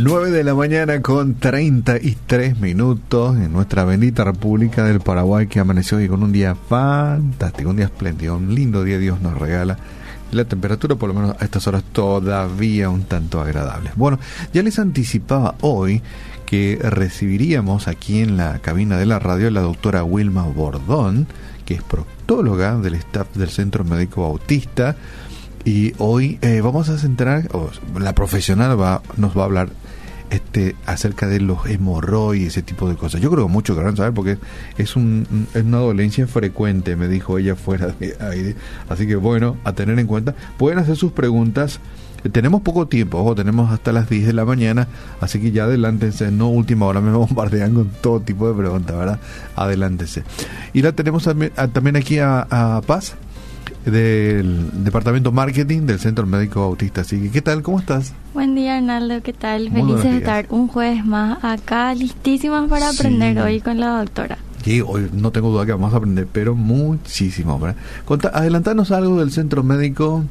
9 0.00 0.30
de 0.30 0.44
la 0.44 0.54
mañana 0.54 1.02
con 1.02 1.34
33 1.34 2.60
minutos 2.60 3.36
en 3.36 3.52
nuestra 3.52 3.84
bendita 3.84 4.22
República 4.22 4.84
del 4.84 5.00
Paraguay 5.00 5.48
que 5.48 5.58
amaneció 5.58 5.98
hoy 5.98 6.08
con 6.08 6.22
un 6.22 6.30
día 6.30 6.54
fantástico, 6.54 7.70
un 7.70 7.76
día 7.76 7.86
espléndido, 7.86 8.36
un 8.36 8.54
lindo 8.54 8.84
día 8.84 8.98
Dios 8.98 9.20
nos 9.20 9.36
regala. 9.36 9.76
La 10.30 10.44
temperatura 10.44 10.94
por 10.94 11.08
lo 11.08 11.14
menos 11.14 11.36
a 11.40 11.44
estas 11.44 11.66
horas 11.66 11.82
todavía 11.92 12.90
un 12.90 13.02
tanto 13.04 13.40
agradable. 13.40 13.90
Bueno, 13.96 14.20
ya 14.52 14.62
les 14.62 14.78
anticipaba 14.78 15.56
hoy 15.62 16.00
que 16.46 16.78
recibiríamos 16.80 17.88
aquí 17.88 18.20
en 18.20 18.36
la 18.36 18.60
cabina 18.60 18.98
de 18.98 19.06
la 19.06 19.18
radio 19.18 19.50
la 19.50 19.62
doctora 19.62 20.04
Wilma 20.04 20.44
Bordón, 20.44 21.26
que 21.66 21.74
es 21.74 21.82
proctóloga 21.82 22.78
del 22.78 22.94
staff 22.94 23.34
del 23.34 23.50
Centro 23.50 23.84
Médico 23.84 24.22
Bautista. 24.22 24.96
Y 25.68 25.92
hoy 25.98 26.38
eh, 26.40 26.62
vamos 26.62 26.88
a 26.88 26.96
centrar, 26.96 27.46
la 28.00 28.14
profesional 28.14 28.80
va, 28.80 29.02
nos 29.18 29.36
va 29.36 29.42
a 29.42 29.44
hablar 29.44 29.68
este 30.30 30.74
acerca 30.86 31.28
de 31.28 31.40
los 31.40 31.66
hemorroides, 31.66 32.48
ese 32.48 32.62
tipo 32.62 32.88
de 32.88 32.96
cosas. 32.96 33.20
Yo 33.20 33.30
creo 33.30 33.46
que 33.46 33.52
muchos 33.52 33.76
querrán 33.76 33.94
saber 33.94 34.14
porque 34.14 34.38
es, 34.78 34.96
un, 34.96 35.46
es 35.52 35.62
una 35.64 35.76
dolencia 35.76 36.26
frecuente, 36.26 36.96
me 36.96 37.06
dijo 37.06 37.36
ella 37.36 37.54
fuera 37.54 37.88
de 37.88 38.16
aire. 38.18 38.56
Así 38.88 39.06
que 39.06 39.16
bueno, 39.16 39.58
a 39.64 39.74
tener 39.74 39.98
en 39.98 40.06
cuenta. 40.06 40.34
Pueden 40.56 40.78
hacer 40.78 40.96
sus 40.96 41.12
preguntas. 41.12 41.80
Tenemos 42.32 42.62
poco 42.62 42.88
tiempo, 42.88 43.18
ojo, 43.18 43.34
tenemos 43.34 43.70
hasta 43.70 43.92
las 43.92 44.08
10 44.08 44.26
de 44.26 44.32
la 44.32 44.46
mañana, 44.46 44.88
así 45.20 45.38
que 45.38 45.52
ya 45.52 45.64
adelántense, 45.64 46.32
no 46.32 46.48
última 46.48 46.86
hora 46.86 47.02
me 47.02 47.12
bombardean 47.16 47.74
con 47.74 47.90
todo 48.00 48.20
tipo 48.20 48.48
de 48.48 48.54
preguntas, 48.54 48.96
¿verdad? 48.96 49.20
Adelántense. 49.54 50.24
Y 50.72 50.80
la 50.80 50.92
tenemos 50.92 51.24
también, 51.24 51.96
aquí 51.96 52.18
a, 52.20 52.46
a 52.50 52.80
Paz 52.80 53.16
del 53.84 54.84
Departamento 54.84 55.32
Marketing 55.32 55.82
del 55.82 55.98
Centro 55.98 56.26
Médico 56.26 56.60
Autista. 56.62 57.02
Así 57.02 57.20
que, 57.20 57.30
¿qué 57.30 57.42
tal? 57.42 57.62
¿Cómo 57.62 57.78
estás? 57.78 58.12
Buen 58.34 58.54
día, 58.54 58.76
Arnaldo. 58.76 59.22
¿Qué 59.22 59.32
tal? 59.32 59.70
Felices 59.70 60.04
de 60.04 60.18
estar 60.18 60.46
un 60.50 60.68
jueves 60.68 61.04
más 61.04 61.42
acá, 61.42 61.94
listísimas 61.94 62.68
para 62.68 62.90
aprender 62.90 63.38
hoy 63.38 63.60
con 63.60 63.80
la 63.80 63.98
doctora. 63.98 64.38
Sí, 64.64 64.82
hoy 64.84 65.08
no 65.12 65.30
tengo 65.30 65.50
duda 65.50 65.64
que 65.64 65.72
vamos 65.72 65.94
a 65.94 65.96
aprender, 65.96 66.26
pero 66.30 66.54
muchísimo. 66.54 67.60
adelantanos 68.32 68.90
algo 68.90 69.18
del 69.20 69.30
Centro 69.30 69.62
Médico. 69.62 70.24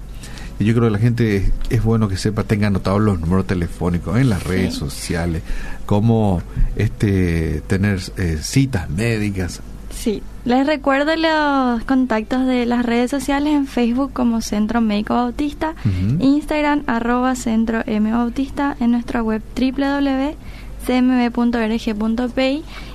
Yo 0.60 0.74
creo 0.74 0.86
que 0.86 0.92
la 0.92 1.00
gente 1.00 1.52
es, 1.70 1.84
bueno 1.84 2.08
que 2.08 2.18
sepa, 2.18 2.44
tenga 2.44 2.68
anotados 2.68 3.00
los 3.00 3.20
números 3.20 3.46
telefónicos 3.46 4.18
en 4.18 4.30
las 4.30 4.44
redes 4.44 4.74
sociales, 4.74 5.44
cómo 5.86 6.42
este, 6.76 7.62
tener 7.68 8.00
eh, 8.18 8.40
citas 8.42 8.90
médicas, 8.90 9.62
Sí, 9.98 10.22
les 10.46 10.66
recuerdo 10.68 11.16
los 11.16 11.84
contactos 11.86 12.46
de 12.46 12.68
las 12.68 12.86
redes 12.86 13.10
sociales 13.10 13.54
en 13.54 13.66
Facebook 13.66 14.14
como 14.14 14.42
Centro 14.42 14.80
Médico 14.80 15.16
Bautista, 15.16 15.74
Instagram 16.20 16.84
arroba 16.86 17.34
Centro 17.36 17.82
M 17.88 18.12
Bautista, 18.12 18.78
en 18.80 18.92
nuestra 18.92 19.24
web 19.24 19.42
www.cmb.org.pi 19.60 20.36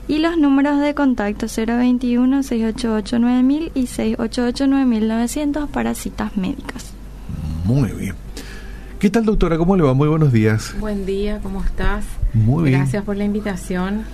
y 0.06 0.18
los 0.18 0.38
números 0.38 0.80
de 0.80 0.94
contacto 0.94 1.46
021 1.48 2.44
688 2.44 3.18
9000 3.18 3.72
y 3.74 3.86
688 3.88 4.66
9900 4.68 5.68
para 5.70 5.94
citas 5.94 6.36
médicas. 6.36 6.92
Muy 7.64 7.90
bien. 7.90 8.14
¿Qué 9.00 9.10
tal 9.10 9.24
doctora? 9.24 9.58
¿Cómo 9.58 9.76
le 9.76 9.82
va? 9.82 9.92
Muy 9.92 10.06
buenos 10.06 10.32
días. 10.32 10.72
Buen 10.78 11.04
día, 11.04 11.40
¿cómo 11.42 11.64
estás? 11.64 12.04
Muy 12.32 12.70
bien. 12.70 12.78
Gracias 12.78 13.02
por 13.02 13.16
la 13.16 13.24
invitación 13.24 14.04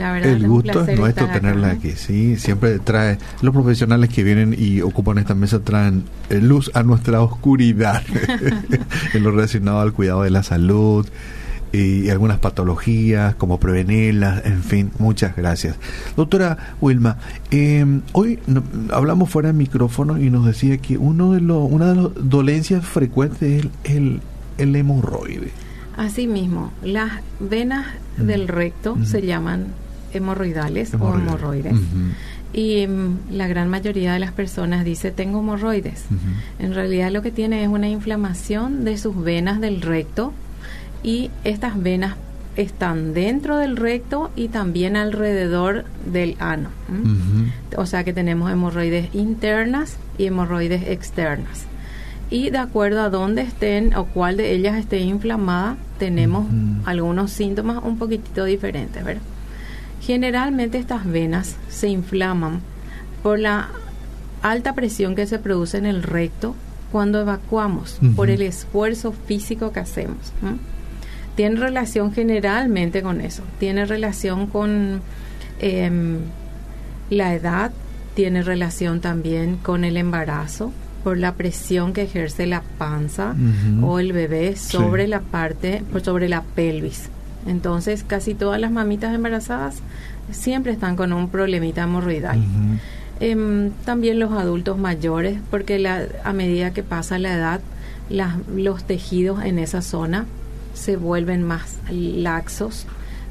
el 0.00 0.46
gusto 0.46 0.84
es 0.84 0.98
nuestro 0.98 1.26
tenerla 1.28 1.72
aquí, 1.72 1.92
sí, 1.92 2.36
siempre 2.36 2.78
trae, 2.78 3.18
los 3.42 3.52
profesionales 3.52 4.10
que 4.10 4.22
vienen 4.22 4.54
y 4.56 4.80
ocupan 4.80 5.18
esta 5.18 5.34
mesa 5.34 5.60
traen 5.60 6.04
eh, 6.30 6.40
luz 6.40 6.70
a 6.74 6.82
nuestra 6.82 7.20
oscuridad. 7.20 8.02
En 9.14 9.22
lo 9.22 9.30
relacionado 9.30 9.80
al 9.80 9.92
cuidado 9.92 10.22
de 10.22 10.30
la 10.30 10.42
salud 10.42 11.06
y 11.72 12.08
algunas 12.08 12.38
patologías, 12.38 13.34
como 13.34 13.60
prevenirlas, 13.60 14.44
en 14.46 14.62
fin, 14.62 14.90
muchas 14.98 15.36
gracias. 15.36 15.76
Doctora 16.16 16.74
Wilma, 16.80 17.18
em, 17.50 18.02
hoy 18.12 18.38
hablamos 18.90 19.30
fuera 19.30 19.48
de 19.48 19.54
micrófono 19.54 20.18
y 20.18 20.30
nos 20.30 20.46
decía 20.46 20.78
que 20.78 20.96
uno 20.96 21.32
de 21.32 21.40
los, 21.40 21.70
una 21.70 21.92
de 21.92 22.02
las 22.02 22.10
dolencias 22.14 22.84
frecuentes 22.84 23.66
es 23.84 23.94
el, 23.94 24.20
el, 24.56 24.76
hemorroide. 24.76 25.50
Asimismo, 25.96 26.72
las 26.82 27.12
venas 27.40 27.86
del 28.16 28.48
recto 28.48 28.96
se 29.04 29.22
llaman 29.22 29.66
hemorroidales 30.12 30.94
o 30.94 31.14
hemorroides. 31.14 31.74
Y 32.52 32.86
mm, 32.86 33.32
la 33.32 33.46
gran 33.46 33.68
mayoría 33.68 34.12
de 34.12 34.18
las 34.18 34.32
personas 34.32 34.84
dice 34.84 35.10
tengo 35.10 35.40
hemorroides. 35.40 36.04
En 36.58 36.74
realidad 36.74 37.10
lo 37.10 37.22
que 37.22 37.30
tiene 37.30 37.62
es 37.62 37.68
una 37.68 37.88
inflamación 37.88 38.84
de 38.84 38.98
sus 38.98 39.22
venas 39.22 39.60
del 39.60 39.82
recto 39.82 40.32
y 41.02 41.30
estas 41.44 41.80
venas 41.80 42.16
están 42.56 43.14
dentro 43.14 43.56
del 43.56 43.76
recto 43.76 44.32
y 44.34 44.48
también 44.48 44.96
alrededor 44.96 45.84
del 46.10 46.36
ano. 46.40 46.70
O 47.76 47.86
sea 47.86 48.02
que 48.04 48.12
tenemos 48.12 48.50
hemorroides 48.50 49.14
internas 49.14 49.96
y 50.16 50.26
hemorroides 50.26 50.88
externas. 50.88 51.66
Y 52.30 52.50
de 52.50 52.58
acuerdo 52.58 53.00
a 53.00 53.10
dónde 53.10 53.42
estén 53.42 53.94
o 53.94 54.06
cuál 54.06 54.36
de 54.36 54.52
ellas 54.52 54.76
esté 54.76 54.98
inflamada, 54.98 55.76
tenemos 55.98 56.46
algunos 56.84 57.30
síntomas 57.30 57.82
un 57.82 57.96
poquitito 57.96 58.44
diferentes, 58.44 59.02
¿verdad? 59.04 59.22
Generalmente 60.08 60.78
estas 60.78 61.04
venas 61.04 61.56
se 61.68 61.88
inflaman 61.88 62.62
por 63.22 63.38
la 63.38 63.68
alta 64.40 64.72
presión 64.72 65.14
que 65.14 65.26
se 65.26 65.38
produce 65.38 65.76
en 65.76 65.84
el 65.84 66.02
recto 66.02 66.54
cuando 66.90 67.20
evacuamos, 67.20 67.98
por 68.16 68.30
el 68.30 68.40
esfuerzo 68.40 69.12
físico 69.12 69.70
que 69.70 69.80
hacemos. 69.80 70.32
Tiene 71.36 71.60
relación 71.60 72.14
generalmente 72.14 73.02
con 73.02 73.20
eso, 73.20 73.42
tiene 73.58 73.84
relación 73.84 74.46
con 74.46 75.02
em, 75.58 76.20
la 77.10 77.34
edad, 77.34 77.70
tiene 78.14 78.42
relación 78.42 79.02
también 79.02 79.58
con 79.58 79.84
el 79.84 79.98
embarazo, 79.98 80.72
por 81.04 81.18
la 81.18 81.34
presión 81.34 81.92
que 81.92 82.04
ejerce 82.04 82.46
la 82.46 82.62
panza 82.78 83.36
o 83.82 83.98
el 83.98 84.14
bebé 84.14 84.56
sobre 84.56 85.06
la 85.06 85.20
parte, 85.20 85.82
sobre 86.02 86.30
la 86.30 86.40
pelvis. 86.40 87.10
Entonces, 87.48 88.04
casi 88.06 88.34
todas 88.34 88.60
las 88.60 88.70
mamitas 88.70 89.14
embarazadas 89.14 89.76
siempre 90.30 90.72
están 90.72 90.96
con 90.96 91.12
un 91.12 91.28
problemita 91.28 91.82
hemorroidal. 91.82 92.38
Em, 93.20 93.70
también 93.84 94.18
los 94.18 94.32
adultos 94.32 94.78
mayores, 94.78 95.38
porque 95.50 95.78
la, 95.78 96.06
a 96.24 96.32
medida 96.32 96.72
que 96.72 96.82
pasa 96.82 97.18
la 97.18 97.34
edad, 97.34 97.60
los 98.54 98.84
tejidos 98.84 99.42
en 99.44 99.58
esa 99.58 99.82
zona 99.82 100.26
se 100.74 100.96
vuelven 100.96 101.42
más 101.42 101.78
laxos, 101.90 102.86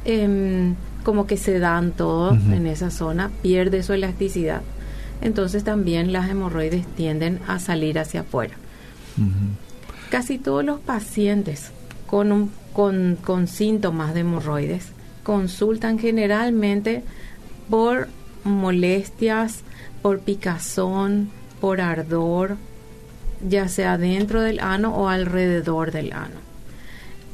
em, 0.05 0.75
como 1.03 1.25
que 1.25 1.37
se 1.37 1.59
dan 1.59 1.91
todo 1.91 2.33
en 2.33 2.67
esa 2.67 2.91
zona, 2.91 3.31
pierde 3.41 3.81
su 3.81 3.93
elasticidad. 3.93 4.61
Entonces 5.21 5.63
también 5.63 6.11
las 6.11 6.29
hemorroides 6.29 6.85
tienden 6.95 7.39
a 7.47 7.59
salir 7.59 7.97
hacia 7.97 8.21
afuera. 8.21 8.55
Casi 10.09 10.37
todos 10.37 10.63
los 10.63 10.79
pacientes 10.79 11.71
con 12.07 12.31
un 12.31 12.51
con, 12.77 13.47
síntomas 13.47 14.13
de 14.13 14.19
hemorroides 14.19 14.89
consultan 15.23 15.97
generalmente 15.97 17.03
por 17.71 18.07
molestias, 18.43 19.61
por 20.03 20.19
picazón, 20.19 21.31
por 21.59 21.81
ardor, 21.81 22.57
ya 23.41 23.67
sea 23.67 23.97
dentro 23.97 24.41
del 24.41 24.59
ano 24.59 24.95
o 24.95 25.09
alrededor 25.09 25.91
del 25.91 26.13
ano. 26.13 26.46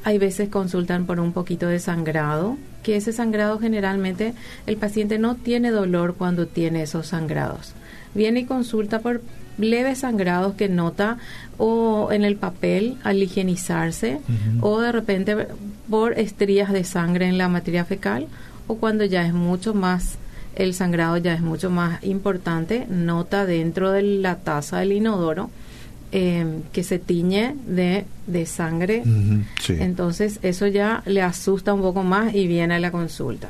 Hay 0.03 0.17
veces 0.17 0.49
consultan 0.49 1.05
por 1.05 1.19
un 1.19 1.31
poquito 1.31 1.67
de 1.67 1.79
sangrado, 1.79 2.57
que 2.83 2.97
ese 2.97 3.13
sangrado 3.13 3.59
generalmente 3.59 4.33
el 4.67 4.77
paciente 4.77 5.17
no 5.17 5.35
tiene 5.35 5.71
dolor 5.71 6.15
cuando 6.15 6.47
tiene 6.47 6.83
esos 6.83 7.07
sangrados. 7.07 7.73
Viene 8.13 8.41
y 8.41 8.45
consulta 8.45 8.99
por 8.99 9.21
leves 9.57 9.99
sangrados 9.99 10.55
que 10.55 10.67
nota 10.67 11.17
o 11.57 12.11
en 12.11 12.23
el 12.23 12.35
papel 12.35 12.97
al 13.03 13.21
higienizarse 13.21 14.19
o 14.61 14.79
de 14.79 14.91
repente 14.91 15.47
por 15.89 16.19
estrías 16.19 16.71
de 16.73 16.83
sangre 16.83 17.27
en 17.27 17.37
la 17.37 17.49
materia 17.49 17.85
fecal 17.85 18.27
o 18.67 18.75
cuando 18.75 19.05
ya 19.05 19.25
es 19.25 19.33
mucho 19.33 19.73
más 19.73 20.17
el 20.55 20.73
sangrado 20.73 21.17
ya 21.17 21.33
es 21.33 21.41
mucho 21.41 21.69
más 21.69 22.03
importante 22.03 22.85
nota 22.89 23.45
dentro 23.45 23.91
de 23.91 24.01
la 24.01 24.37
taza 24.37 24.79
del 24.79 24.93
inodoro 24.93 25.49
em, 26.13 26.61
que 26.71 26.83
se 26.83 26.99
tiñe 26.99 27.55
de, 27.67 28.05
de 28.27 28.45
sangre 28.45 29.03
entonces 29.67 30.39
eso 30.43 30.67
ya 30.67 31.03
le 31.05 31.21
asusta 31.21 31.73
un 31.73 31.81
poco 31.81 32.03
más 32.03 32.33
y 32.33 32.47
viene 32.47 32.75
a 32.75 32.79
la 32.79 32.91
consulta 32.91 33.49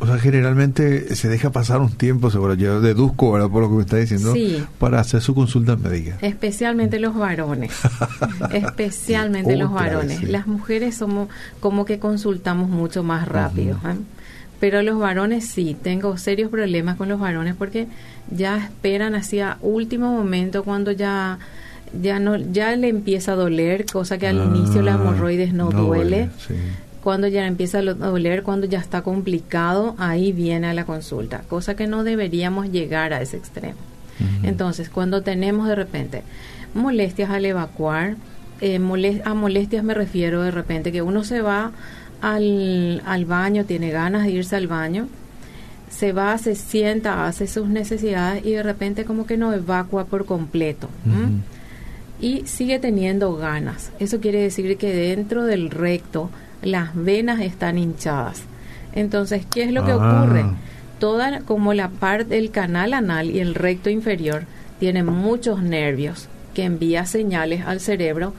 o 0.00 0.06
sea, 0.06 0.18
generalmente 0.18 1.14
se 1.14 1.28
deja 1.28 1.50
pasar 1.50 1.80
un 1.80 1.92
tiempo, 1.92 2.30
seguro, 2.30 2.54
yo 2.54 2.80
deduzco, 2.80 3.32
¿verdad? 3.32 3.48
Por 3.48 3.62
lo 3.62 3.68
que 3.68 3.74
me 3.76 3.82
está 3.82 3.96
diciendo, 3.96 4.34
para 4.78 5.00
hacer 5.00 5.22
su 5.22 5.34
consulta 5.34 5.76
médica. 5.76 6.18
Especialmente 6.20 6.98
los 6.98 7.14
varones. 7.14 7.72
Especialmente 8.52 9.56
los 9.56 9.72
varones. 9.72 10.22
Las 10.24 10.46
mujeres 10.46 10.96
somos 10.96 11.28
como 11.60 11.84
que 11.84 11.98
consultamos 11.98 12.68
mucho 12.68 13.02
más 13.02 13.26
rápido. 13.28 13.76
¿eh? 13.76 13.96
Pero 14.64 14.80
los 14.80 14.98
varones 14.98 15.44
sí, 15.44 15.76
tengo 15.82 16.16
serios 16.16 16.50
problemas 16.50 16.96
con 16.96 17.10
los 17.10 17.20
varones 17.20 17.54
porque 17.54 17.86
ya 18.30 18.56
esperan 18.56 19.14
hacia 19.14 19.58
último 19.60 20.10
momento 20.10 20.64
cuando 20.64 20.90
ya 20.90 21.38
ya 22.00 22.18
no 22.18 22.38
ya 22.38 22.74
le 22.74 22.88
empieza 22.88 23.32
a 23.32 23.34
doler, 23.34 23.84
cosa 23.84 24.16
que 24.16 24.26
al 24.26 24.42
inicio 24.42 24.80
la 24.80 24.92
hemorroides 24.92 25.52
no, 25.52 25.70
duele. 25.70 26.30
Cuando 27.02 27.28
ya 27.28 27.46
empieza 27.46 27.80
a 27.80 27.82
doler, 27.82 28.42
cuando 28.42 28.66
ya 28.66 28.78
está 28.78 29.02
complicado, 29.02 29.96
ahí 29.98 30.32
viene 30.32 30.68
a 30.68 30.72
la 30.72 30.86
consulta, 30.86 31.42
cosa 31.46 31.76
que 31.76 31.86
no 31.86 32.02
deberíamos 32.02 32.70
llegar 32.70 33.12
a 33.12 33.20
ese 33.20 33.36
extremo. 33.36 33.76
Entonces, 34.44 34.88
cuando 34.88 35.20
tenemos 35.20 35.68
de 35.68 35.74
repente 35.74 36.22
molestias 36.72 37.28
al 37.28 37.44
evacuar, 37.44 38.16
eh, 38.62 38.80
a 39.26 39.34
molestias 39.34 39.84
me 39.84 39.92
refiero 39.92 40.40
de 40.40 40.52
repente 40.52 40.90
que 40.90 41.02
uno 41.02 41.22
se 41.22 41.42
va 41.42 41.72
al, 42.20 43.02
al 43.06 43.24
baño, 43.24 43.64
tiene 43.64 43.90
ganas 43.90 44.24
de 44.24 44.32
irse 44.32 44.56
al 44.56 44.66
baño, 44.66 45.08
se 45.94 46.12
va, 46.12 46.36
se 46.38 46.54
sienta, 46.54 47.26
hace 47.26 47.46
sus 47.46 47.68
necesidades 47.68 48.44
y 48.44 48.52
de 48.52 48.62
repente 48.62 49.04
como 49.04 49.26
que 49.26 49.36
no 49.36 49.52
evacua 49.52 50.04
por 50.06 50.24
completo. 50.24 50.88
Y 52.20 52.46
sigue 52.46 52.78
teniendo 52.78 53.36
ganas. 53.36 53.92
Eso 53.98 54.20
quiere 54.20 54.40
decir 54.40 54.76
que 54.76 54.94
dentro 54.94 55.44
del 55.44 55.70
recto 55.70 56.30
las 56.62 56.90
venas 56.94 57.40
están 57.40 57.78
hinchadas. 57.78 58.42
Entonces, 58.94 59.46
¿qué 59.46 59.64
es 59.64 59.72
lo 59.72 59.84
que 59.84 59.92
ah. 59.92 59.96
ocurre? 59.96 60.44
Toda 60.98 61.40
como 61.40 61.74
la 61.74 61.88
parte 61.88 62.34
del 62.36 62.50
canal 62.50 62.92
anal 62.92 63.30
y 63.30 63.40
el 63.40 63.54
recto 63.54 63.90
inferior 63.90 64.44
tiene 64.80 65.02
muchos 65.02 65.62
nervios 65.62 66.28
que 66.54 66.64
envía 66.64 67.04
señales 67.04 67.66
al 67.66 67.80
cerebro 67.80 68.32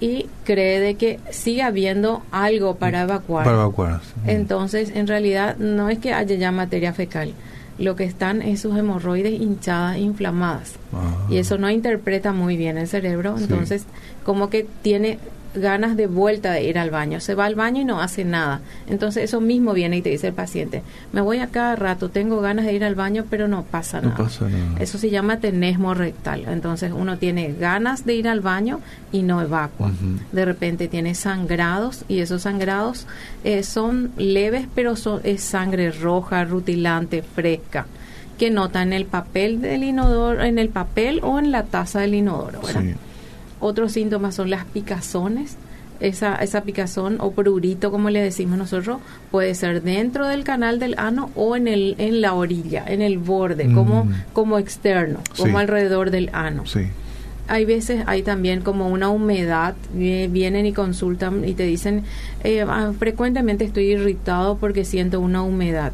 y 0.00 0.26
cree 0.44 0.80
de 0.80 0.94
que 0.94 1.18
sigue 1.30 1.62
habiendo 1.62 2.22
algo 2.30 2.76
para 2.76 3.02
evacuar. 3.02 3.44
Para 3.44 3.56
evacuar. 3.58 4.00
Entonces, 4.26 4.92
en 4.94 5.06
realidad 5.06 5.56
no 5.56 5.88
es 5.88 5.98
que 5.98 6.12
haya 6.12 6.36
ya 6.36 6.52
materia 6.52 6.92
fecal. 6.92 7.32
Lo 7.78 7.94
que 7.94 8.04
están 8.04 8.42
es 8.42 8.60
sus 8.60 8.76
hemorroides 8.76 9.40
hinchadas, 9.40 9.98
inflamadas. 9.98 10.74
Ah. 10.92 11.26
Y 11.30 11.38
eso 11.38 11.58
no 11.58 11.70
interpreta 11.70 12.32
muy 12.32 12.56
bien 12.56 12.76
el 12.76 12.88
cerebro. 12.88 13.36
Entonces, 13.38 13.84
como 14.24 14.50
que 14.50 14.66
tiene 14.82 15.18
ganas 15.58 15.96
de 15.96 16.06
vuelta 16.06 16.52
de 16.52 16.64
ir 16.64 16.78
al 16.78 16.90
baño. 16.90 17.20
Se 17.20 17.34
va 17.34 17.46
al 17.46 17.54
baño 17.54 17.82
y 17.82 17.84
no 17.84 18.00
hace 18.00 18.24
nada. 18.24 18.60
Entonces 18.88 19.24
eso 19.24 19.40
mismo 19.40 19.72
viene 19.72 19.98
y 19.98 20.02
te 20.02 20.10
dice 20.10 20.28
el 20.28 20.34
paciente, 20.34 20.82
me 21.12 21.20
voy 21.20 21.38
a 21.38 21.48
cada 21.48 21.76
rato, 21.76 22.08
tengo 22.08 22.40
ganas 22.40 22.64
de 22.66 22.72
ir 22.72 22.84
al 22.84 22.94
baño, 22.94 23.24
pero 23.28 23.48
no 23.48 23.62
pasa, 23.64 24.00
nada. 24.00 24.28
Eso 24.78 24.98
se 24.98 25.10
llama 25.10 25.38
tenesmo 25.38 25.94
rectal. 25.94 26.44
Entonces 26.48 26.92
uno 26.94 27.18
tiene 27.18 27.54
ganas 27.58 28.04
de 28.04 28.14
ir 28.14 28.28
al 28.28 28.40
baño 28.40 28.80
y 29.12 29.22
no 29.22 29.40
evacua. 29.40 29.90
De 30.32 30.44
repente 30.44 30.88
tiene 30.88 31.14
sangrados 31.14 32.04
y 32.08 32.20
esos 32.20 32.42
sangrados 32.42 33.06
eh, 33.44 33.62
son 33.62 34.12
leves, 34.16 34.66
pero 34.74 34.96
son, 34.96 35.20
es 35.24 35.42
sangre 35.42 35.90
roja, 35.90 36.44
rutilante, 36.44 37.22
fresca 37.22 37.86
que 38.38 38.50
nota 38.50 38.82
en 38.82 38.92
el 38.92 39.04
papel 39.04 39.60
del 39.60 39.82
inodoro, 39.82 40.42
en 40.42 40.58
el 40.58 40.68
papel 40.68 41.20
o 41.22 41.38
en 41.38 41.50
la 41.50 41.64
taza 41.64 42.00
del 42.00 42.14
inodoro, 42.14 42.60
otros 43.60 43.92
síntomas 43.92 44.34
son 44.34 44.50
las 44.50 44.64
picazones. 44.64 45.56
Esa, 46.00 46.36
esa 46.36 46.62
picazón 46.62 47.16
o 47.18 47.32
prurito, 47.32 47.90
como 47.90 48.08
le 48.08 48.22
decimos 48.22 48.56
nosotros, 48.56 48.98
puede 49.32 49.56
ser 49.56 49.82
dentro 49.82 50.28
del 50.28 50.44
canal 50.44 50.78
del 50.78 50.94
ano 50.96 51.32
o 51.34 51.56
en, 51.56 51.66
el, 51.66 51.96
en 51.98 52.20
la 52.20 52.34
orilla, 52.34 52.84
en 52.86 53.02
el 53.02 53.18
borde, 53.18 53.72
como, 53.72 54.04
mm. 54.04 54.12
como 54.32 54.58
externo, 54.58 55.18
como 55.36 55.58
alrededor 55.58 56.12
del 56.12 56.30
ano. 56.32 56.62
hay 57.48 57.64
veces 57.64 58.04
hay 58.06 58.22
también 58.22 58.60
como 58.60 58.88
una 58.88 59.08
humedad, 59.08 59.74
vienen 59.92 60.66
y 60.66 60.72
consultan 60.72 61.48
y 61.48 61.54
te 61.54 61.64
dicen, 61.64 62.04
eh, 62.44 62.60
ah, 62.60 62.92
frecuentemente 62.98 63.64
estoy 63.64 63.84
irritado 63.84 64.58
porque 64.58 64.84
siento 64.84 65.18
una 65.18 65.42
humedad. 65.42 65.92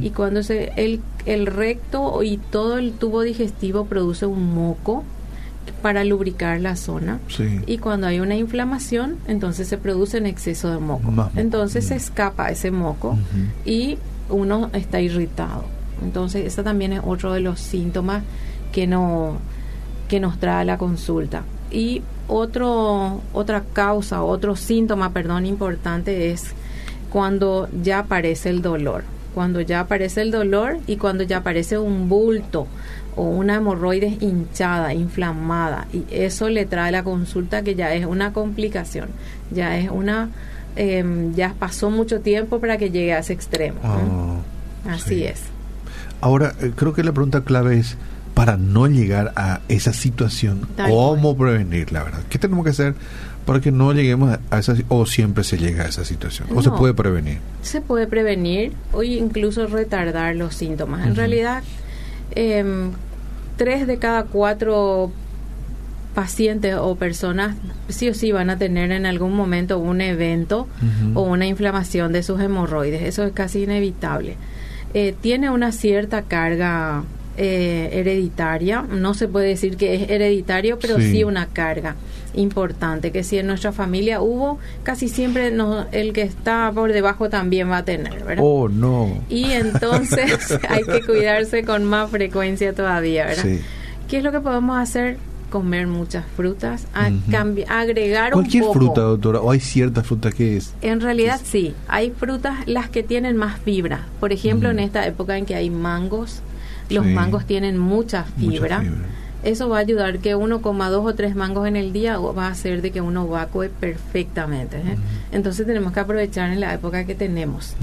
Y 0.00 0.10
cuando 0.10 0.42
se, 0.42 0.72
el, 0.76 1.00
el 1.26 1.46
recto 1.46 2.22
y 2.22 2.38
todo 2.38 2.78
el 2.78 2.92
tubo 2.92 3.22
digestivo 3.22 3.86
produce 3.86 4.24
un 4.26 4.54
moco, 4.54 5.04
para 5.84 6.02
lubricar 6.02 6.62
la 6.62 6.76
zona. 6.76 7.20
Y 7.66 7.76
cuando 7.76 8.06
hay 8.06 8.18
una 8.18 8.36
inflamación, 8.36 9.18
entonces 9.28 9.68
se 9.68 9.76
produce 9.76 10.16
un 10.16 10.24
exceso 10.24 10.70
de 10.70 10.78
moco. 10.78 11.12
Entonces 11.36 11.88
se 11.88 11.94
escapa 11.94 12.48
ese 12.50 12.70
moco 12.70 13.18
y 13.66 13.98
uno 14.30 14.70
está 14.72 15.02
irritado. 15.02 15.66
Entonces, 16.02 16.46
ese 16.46 16.62
también 16.62 16.94
es 16.94 17.02
otro 17.04 17.34
de 17.34 17.40
los 17.40 17.60
síntomas 17.60 18.22
que, 18.72 18.86
no, 18.86 19.36
que 20.08 20.20
nos 20.20 20.38
trae 20.38 20.64
la 20.64 20.78
consulta. 20.78 21.42
Y 21.70 22.00
otro, 22.28 23.20
otra 23.34 23.62
causa, 23.74 24.22
otro 24.22 24.56
síntoma, 24.56 25.12
perdón, 25.12 25.44
importante 25.44 26.30
es 26.30 26.46
cuando 27.10 27.68
ya 27.82 27.98
aparece 27.98 28.48
el 28.48 28.62
dolor. 28.62 29.04
Cuando 29.34 29.60
ya 29.60 29.80
aparece 29.80 30.22
el 30.22 30.30
dolor 30.30 30.78
y 30.86 30.96
cuando 30.96 31.24
ya 31.24 31.38
aparece 31.38 31.76
un 31.76 32.08
bulto 32.08 32.66
o 33.16 33.22
una 33.22 33.56
hemorroides 33.56 34.22
hinchada, 34.22 34.94
inflamada, 34.94 35.86
y 35.92 36.04
eso 36.10 36.48
le 36.48 36.66
trae 36.66 36.92
la 36.92 37.02
consulta 37.04 37.62
que 37.62 37.74
ya 37.74 37.92
es 37.94 38.06
una 38.06 38.32
complicación, 38.32 39.08
ya 39.50 39.76
es 39.76 39.90
una, 39.90 40.30
em, 40.76 41.34
ya 41.34 41.54
pasó 41.58 41.90
mucho 41.90 42.20
tiempo 42.20 42.60
para 42.60 42.78
que 42.78 42.90
llegue 42.90 43.12
a 43.12 43.18
ese 43.18 43.32
extremo. 43.32 43.78
Ah, 43.84 44.94
Así 44.94 45.24
es. 45.24 45.42
Ahora, 46.20 46.54
eh, 46.60 46.72
creo 46.74 46.92
que 46.92 47.02
la 47.02 47.12
pregunta 47.12 47.42
clave 47.42 47.78
es, 47.78 47.96
para 48.34 48.56
no 48.56 48.88
llegar 48.88 49.32
a 49.36 49.60
esa 49.68 49.92
situación, 49.92 50.66
¿cómo 50.76 51.36
prevenir 51.36 51.92
la 51.92 52.02
verdad? 52.02 52.20
¿Qué 52.28 52.38
tenemos 52.38 52.64
que 52.64 52.70
hacer 52.70 52.94
para 53.44 53.60
que 53.60 53.70
no 53.70 53.92
lleguemos 53.92 54.38
a 54.50 54.58
esa 54.58 54.74
o 54.88 55.06
siempre 55.06 55.44
se 55.44 55.58
llega 55.58 55.84
a 55.84 55.88
esa 55.88 56.04
situación? 56.04 56.48
¿O 56.54 56.62
se 56.62 56.70
puede 56.70 56.94
prevenir? 56.94 57.38
Se 57.62 57.80
puede 57.80 58.06
prevenir 58.06 58.72
o 58.92 59.02
incluso 59.02 59.66
retardar 59.66 60.36
los 60.36 60.54
síntomas. 60.54 61.06
En 61.06 61.14
realidad, 61.16 61.62
eh, 62.32 62.64
tres 63.56 63.86
de 63.86 63.98
cada 63.98 64.24
cuatro 64.24 65.12
pacientes 66.14 66.76
o 66.76 66.94
personas 66.94 67.56
sí 67.88 68.08
o 68.08 68.14
sí 68.14 68.30
van 68.32 68.48
a 68.48 68.56
tener 68.56 68.92
en 68.92 69.04
algún 69.04 69.34
momento 69.34 69.78
un 69.78 70.00
evento 70.00 70.68
o 71.14 71.22
una 71.22 71.46
inflamación 71.46 72.12
de 72.12 72.22
sus 72.22 72.40
hemorroides. 72.40 73.02
Eso 73.02 73.24
es 73.24 73.32
casi 73.32 73.64
inevitable. 73.64 74.36
Eh, 74.94 75.14
tiene 75.20 75.50
una 75.50 75.72
cierta 75.72 76.22
carga 76.22 77.02
eh, 77.36 77.90
hereditaria. 77.92 78.82
No 78.82 79.14
se 79.14 79.28
puede 79.28 79.48
decir 79.48 79.76
que 79.76 79.94
es 79.94 80.10
hereditario, 80.10 80.78
pero 80.78 80.98
sí, 80.98 81.24
una 81.24 81.46
carga 81.46 81.96
importante. 82.34 83.12
Que 83.12 83.22
si 83.22 83.38
en 83.38 83.46
nuestra 83.46 83.72
familia 83.72 84.20
hubo, 84.20 84.58
casi 84.82 85.08
siempre 85.08 85.50
no, 85.50 85.86
el 85.92 86.12
que 86.12 86.22
está 86.22 86.70
por 86.74 86.92
debajo 86.92 87.28
también 87.28 87.70
va 87.70 87.78
a 87.78 87.84
tener, 87.84 88.24
¿verdad? 88.24 88.44
Oh, 88.46 88.68
no. 88.68 89.22
Y 89.28 89.50
entonces 89.52 90.58
hay 90.68 90.84
que 90.84 91.02
cuidarse 91.02 91.64
con 91.64 91.84
más 91.84 92.10
frecuencia 92.10 92.72
todavía, 92.72 93.26
¿verdad? 93.26 93.44
¿Qué 94.08 94.18
es 94.18 94.24
lo 94.24 94.32
que 94.32 94.40
podemos 94.40 94.76
hacer? 94.78 95.18
comer 95.54 95.86
muchas 95.86 96.24
frutas, 96.34 96.88
a 96.94 97.12
agregar 97.78 98.32
¿Cualquier 98.32 98.64
fruta, 98.72 99.02
doctora? 99.02 99.40
¿O 99.40 99.52
hay 99.52 99.60
ciertas 99.60 100.04
frutas 100.04 100.34
que 100.34 100.56
es? 100.56 100.74
En 100.82 101.00
realidad 101.00 101.40
sí, 101.44 101.76
hay 101.86 102.10
frutas 102.10 102.66
las 102.66 102.88
que 102.90 103.04
tienen 103.04 103.36
más 103.36 103.60
fibra. 103.60 104.04
Por 104.18 104.32
ejemplo, 104.32 104.72
en 104.72 104.80
esta 104.80 105.06
época 105.06 105.38
en 105.38 105.46
que 105.46 105.54
hay 105.54 105.70
mangos, 105.70 106.40
los 106.90 107.06
mangos 107.06 107.46
tienen 107.46 107.78
mucha 107.78 108.24
fibra. 108.24 108.82
Eso 109.42 109.68
va 109.68 109.76
a 109.76 109.80
ayudar 109.80 110.20
que 110.20 110.34
uno 110.34 110.62
coma 110.62 110.88
dos 110.88 111.04
o 111.04 111.14
tres 111.14 111.36
mangos 111.36 111.68
en 111.68 111.76
el 111.76 111.92
día 111.92 112.16
va 112.16 112.46
a 112.46 112.50
hacer 112.50 112.80
de 112.80 112.90
que 112.92 113.02
uno 113.02 113.28
vacue 113.28 113.68
perfectamente. 113.68 114.78
¿eh? 114.78 114.96
Entonces 115.32 115.66
tenemos 115.66 115.92
que 115.92 116.00
aprovechar 116.00 116.50
en 116.50 116.60
la 116.60 116.72
época 116.72 117.04
que 117.04 117.14
tenemos. 117.14 117.74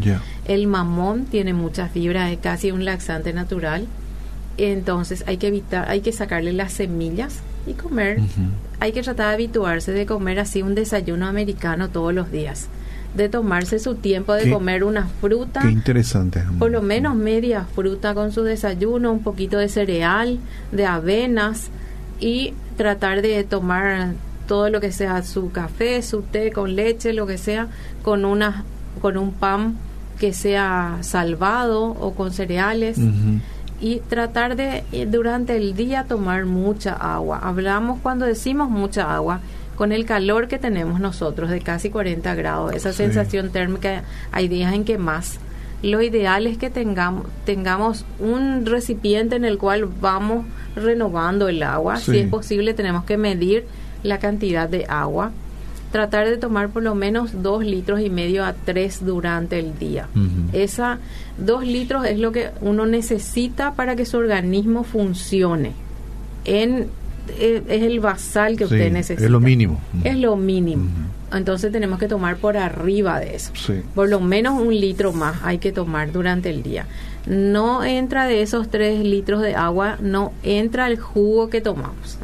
El 0.46 0.66
mamón 0.66 1.26
tiene 1.26 1.54
mucha 1.54 1.88
fibra, 1.88 2.32
es 2.32 2.40
casi 2.40 2.72
un 2.72 2.84
laxante 2.84 3.32
natural. 3.32 3.86
Entonces 4.58 5.24
hay 5.28 5.38
que 5.38 5.48
evitar, 5.48 5.88
hay 5.88 6.02
que 6.02 6.12
sacarle 6.12 6.52
las 6.52 6.74
semillas 6.74 7.42
y 7.68 7.74
comer. 7.74 8.20
Hay 8.80 8.92
que 8.92 9.04
tratar 9.04 9.28
de 9.28 9.34
habituarse 9.36 9.92
de 9.92 10.08
comer 10.08 10.40
así 10.40 10.64
un 10.64 10.74
desayuno 10.74 11.28
americano 11.28 11.90
todos 11.90 12.12
los 12.12 12.32
días 12.32 12.70
de 13.16 13.30
tomarse 13.30 13.80
su 13.80 13.96
tiempo 13.96 14.34
de 14.34 14.50
comer 14.50 14.84
una 14.84 15.08
fruta. 15.20 15.62
Qué 15.62 15.72
interesante. 15.72 16.44
Por 16.60 16.72
lo 16.72 16.82
menos 16.82 17.16
media 17.16 17.66
fruta 17.66 18.14
con 18.14 18.32
su 18.32 18.44
desayuno, 18.44 19.12
un 19.12 19.24
poquito 19.24 19.58
de 19.58 19.68
cereal, 19.68 20.40
de 20.72 20.86
avenas 20.86 21.70
y 22.20 22.54
tratar 22.78 23.22
de 23.22 23.44
tomar 23.44 24.14
todo 24.48 24.70
lo 24.70 24.80
que 24.82 24.92
sea 24.92 25.24
su 25.24 25.52
café, 25.52 26.02
su 26.02 26.22
té 26.22 26.52
con 26.52 26.76
leche, 26.76 27.14
lo 27.14 27.28
que 27.28 27.38
sea, 27.38 27.68
con 28.02 28.26
una 28.26 28.64
con 29.02 29.18
un 29.18 29.34
pan 29.34 29.78
que 30.20 30.34
sea 30.34 30.98
salvado 31.02 31.84
o 31.84 32.14
con 32.14 32.32
cereales. 32.32 32.98
Y 33.80 34.00
tratar 34.02 34.56
de 34.56 34.84
eh, 34.92 35.08
durante 35.08 35.56
el 35.56 35.74
día 35.74 36.04
tomar 36.04 36.46
mucha 36.46 36.94
agua. 36.94 37.40
Hablamos 37.42 38.00
cuando 38.04 38.28
decimos 38.28 38.70
mucha 38.70 39.16
agua, 39.16 39.40
con 39.82 39.92
el 39.92 40.06
calor 40.06 40.48
que 40.48 40.60
tenemos 40.60 41.00
nosotros 41.00 41.50
de 41.50 41.60
casi 41.60 41.90
40 41.90 42.36
grados, 42.36 42.76
esa 42.76 42.94
sensación 42.94 43.50
térmica, 43.50 44.04
hay 44.32 44.48
días 44.48 44.76
en 44.76 44.86
que 44.86 45.00
más. 45.00 45.40
Lo 45.82 46.04
ideal 46.04 46.46
es 46.46 46.60
que 46.60 46.70
tengamos, 46.70 47.26
tengamos 47.46 48.06
un 48.20 48.68
recipiente 48.68 49.38
en 49.38 49.44
el 49.44 49.58
cual 49.58 49.86
vamos 49.86 50.46
renovando 50.76 51.48
el 51.48 51.64
agua. 51.64 51.98
Si 51.98 52.16
es 52.20 52.30
posible, 52.30 52.76
tenemos 52.76 53.06
que 53.06 53.18
medir 53.18 53.66
la 54.04 54.20
cantidad 54.20 54.70
de 54.70 54.86
agua. 54.88 55.32
Tratar 55.92 56.30
de 56.30 56.38
tomar 56.38 56.70
por 56.70 56.84
lo 56.84 56.94
menos 56.94 57.42
dos 57.42 57.66
litros 57.66 58.02
y 58.02 58.12
medio 58.12 58.46
a 58.46 58.54
tres 58.54 59.04
durante 59.04 59.58
el 59.58 59.80
día. 59.80 60.10
Esa 60.54 61.00
dos 61.40 61.66
litros 61.66 62.06
es 62.06 62.20
lo 62.20 62.32
que 62.32 62.52
uno 62.62 62.86
necesita 62.86 63.74
para 63.74 63.96
que 63.96 64.06
su 64.06 64.18
organismo 64.18 64.84
funcione 64.84 65.72
en 66.46 67.01
es, 67.40 67.64
el 67.68 68.00
basal 68.00 68.58
que 68.58 68.66
usted 68.66 68.92
necesita. 68.92 69.26
Es 69.26 69.32
lo 69.32 69.40
mínimo. 69.40 69.80
Es 70.04 70.18
lo 70.18 70.36
mínimo. 70.36 70.90
Entonces 71.34 71.72
tenemos 71.72 71.98
que 72.00 72.08
tomar 72.08 72.38
por 72.38 72.58
arriba 72.58 73.20
de 73.20 73.36
eso. 73.36 73.52
Por 73.96 74.10
lo 74.10 74.20
menos 74.20 74.62
un 74.62 74.78
litro 74.78 75.14
más 75.14 75.38
hay 75.44 75.60
que 75.60 75.72
tomar 75.72 76.12
durante 76.12 76.50
el 76.50 76.64
día. 76.64 76.86
No 77.26 77.84
entra 77.84 78.26
de 78.26 78.42
esos 78.42 78.70
tres 78.70 79.04
litros 79.04 79.42
de 79.42 79.56
agua, 79.56 79.98
no 80.02 80.34
entra 80.44 80.88
el 80.88 81.00
jugo 81.00 81.50
que 81.50 81.62
tomamos. 81.62 82.18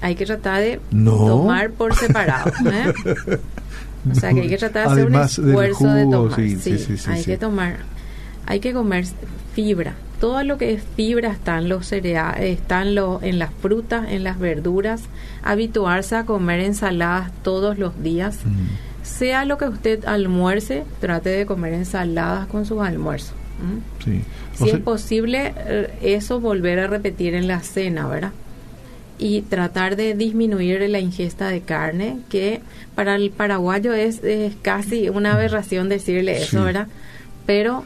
Hay 0.00 0.16
que 0.16 0.26
tratar 0.26 0.60
de 0.60 0.80
tomar 0.90 1.70
por 1.70 1.94
separado. 1.94 2.50
¿eh? 2.66 3.38
O 4.10 4.14
sea 4.14 4.34
que 4.34 4.42
hay 4.42 4.48
que 4.48 4.58
tratar 4.58 4.86
de 4.88 4.92
hacer 4.92 5.06
un 5.06 5.14
esfuerzo 5.14 5.94
de 5.94 6.02
tomar. 6.04 6.34
Sí, 6.34 6.78
hay 7.06 7.24
que 7.24 7.38
tomar, 7.38 7.78
hay 8.46 8.60
que 8.60 8.72
comer 8.72 9.06
fibra. 9.54 9.94
Todo 10.20 10.42
lo 10.42 10.58
que 10.58 10.72
es 10.72 10.82
fibra 10.96 11.30
está 11.30 11.58
en 11.58 11.68
los 11.68 11.86
cereales, 11.86 12.58
están 12.58 12.96
en 13.22 13.38
las 13.38 13.52
frutas, 13.52 14.10
en 14.10 14.24
las 14.24 14.38
verduras. 14.38 15.02
Habituarse 15.42 16.16
a 16.16 16.24
comer 16.24 16.60
ensaladas 16.60 17.30
todos 17.42 17.78
los 17.78 18.02
días. 18.02 18.38
Mm. 18.44 19.04
Sea 19.04 19.44
lo 19.44 19.58
que 19.58 19.66
usted 19.66 20.04
almuerce, 20.06 20.84
trate 21.00 21.28
de 21.28 21.46
comer 21.46 21.74
ensaladas 21.74 22.46
con 22.46 22.64
sus 22.64 22.80
almuerzos. 22.80 23.34
Si 24.54 24.70
es 24.70 24.78
posible, 24.78 25.54
eh, 25.56 25.90
eso 26.02 26.40
volver 26.40 26.78
a 26.80 26.86
repetir 26.86 27.34
en 27.34 27.46
la 27.46 27.60
cena, 27.60 28.06
¿verdad? 28.06 28.32
y 29.18 29.42
tratar 29.42 29.96
de 29.96 30.14
disminuir 30.14 30.80
la 30.90 30.98
ingesta 30.98 31.48
de 31.48 31.60
carne, 31.60 32.18
que 32.28 32.60
para 32.94 33.14
el 33.14 33.30
paraguayo 33.30 33.92
es, 33.92 34.20
casi 34.62 35.08
una 35.08 35.34
aberración 35.34 35.88
decirle 35.88 36.42
eso, 36.42 36.64
¿verdad? 36.64 36.88
Pero... 37.46 37.84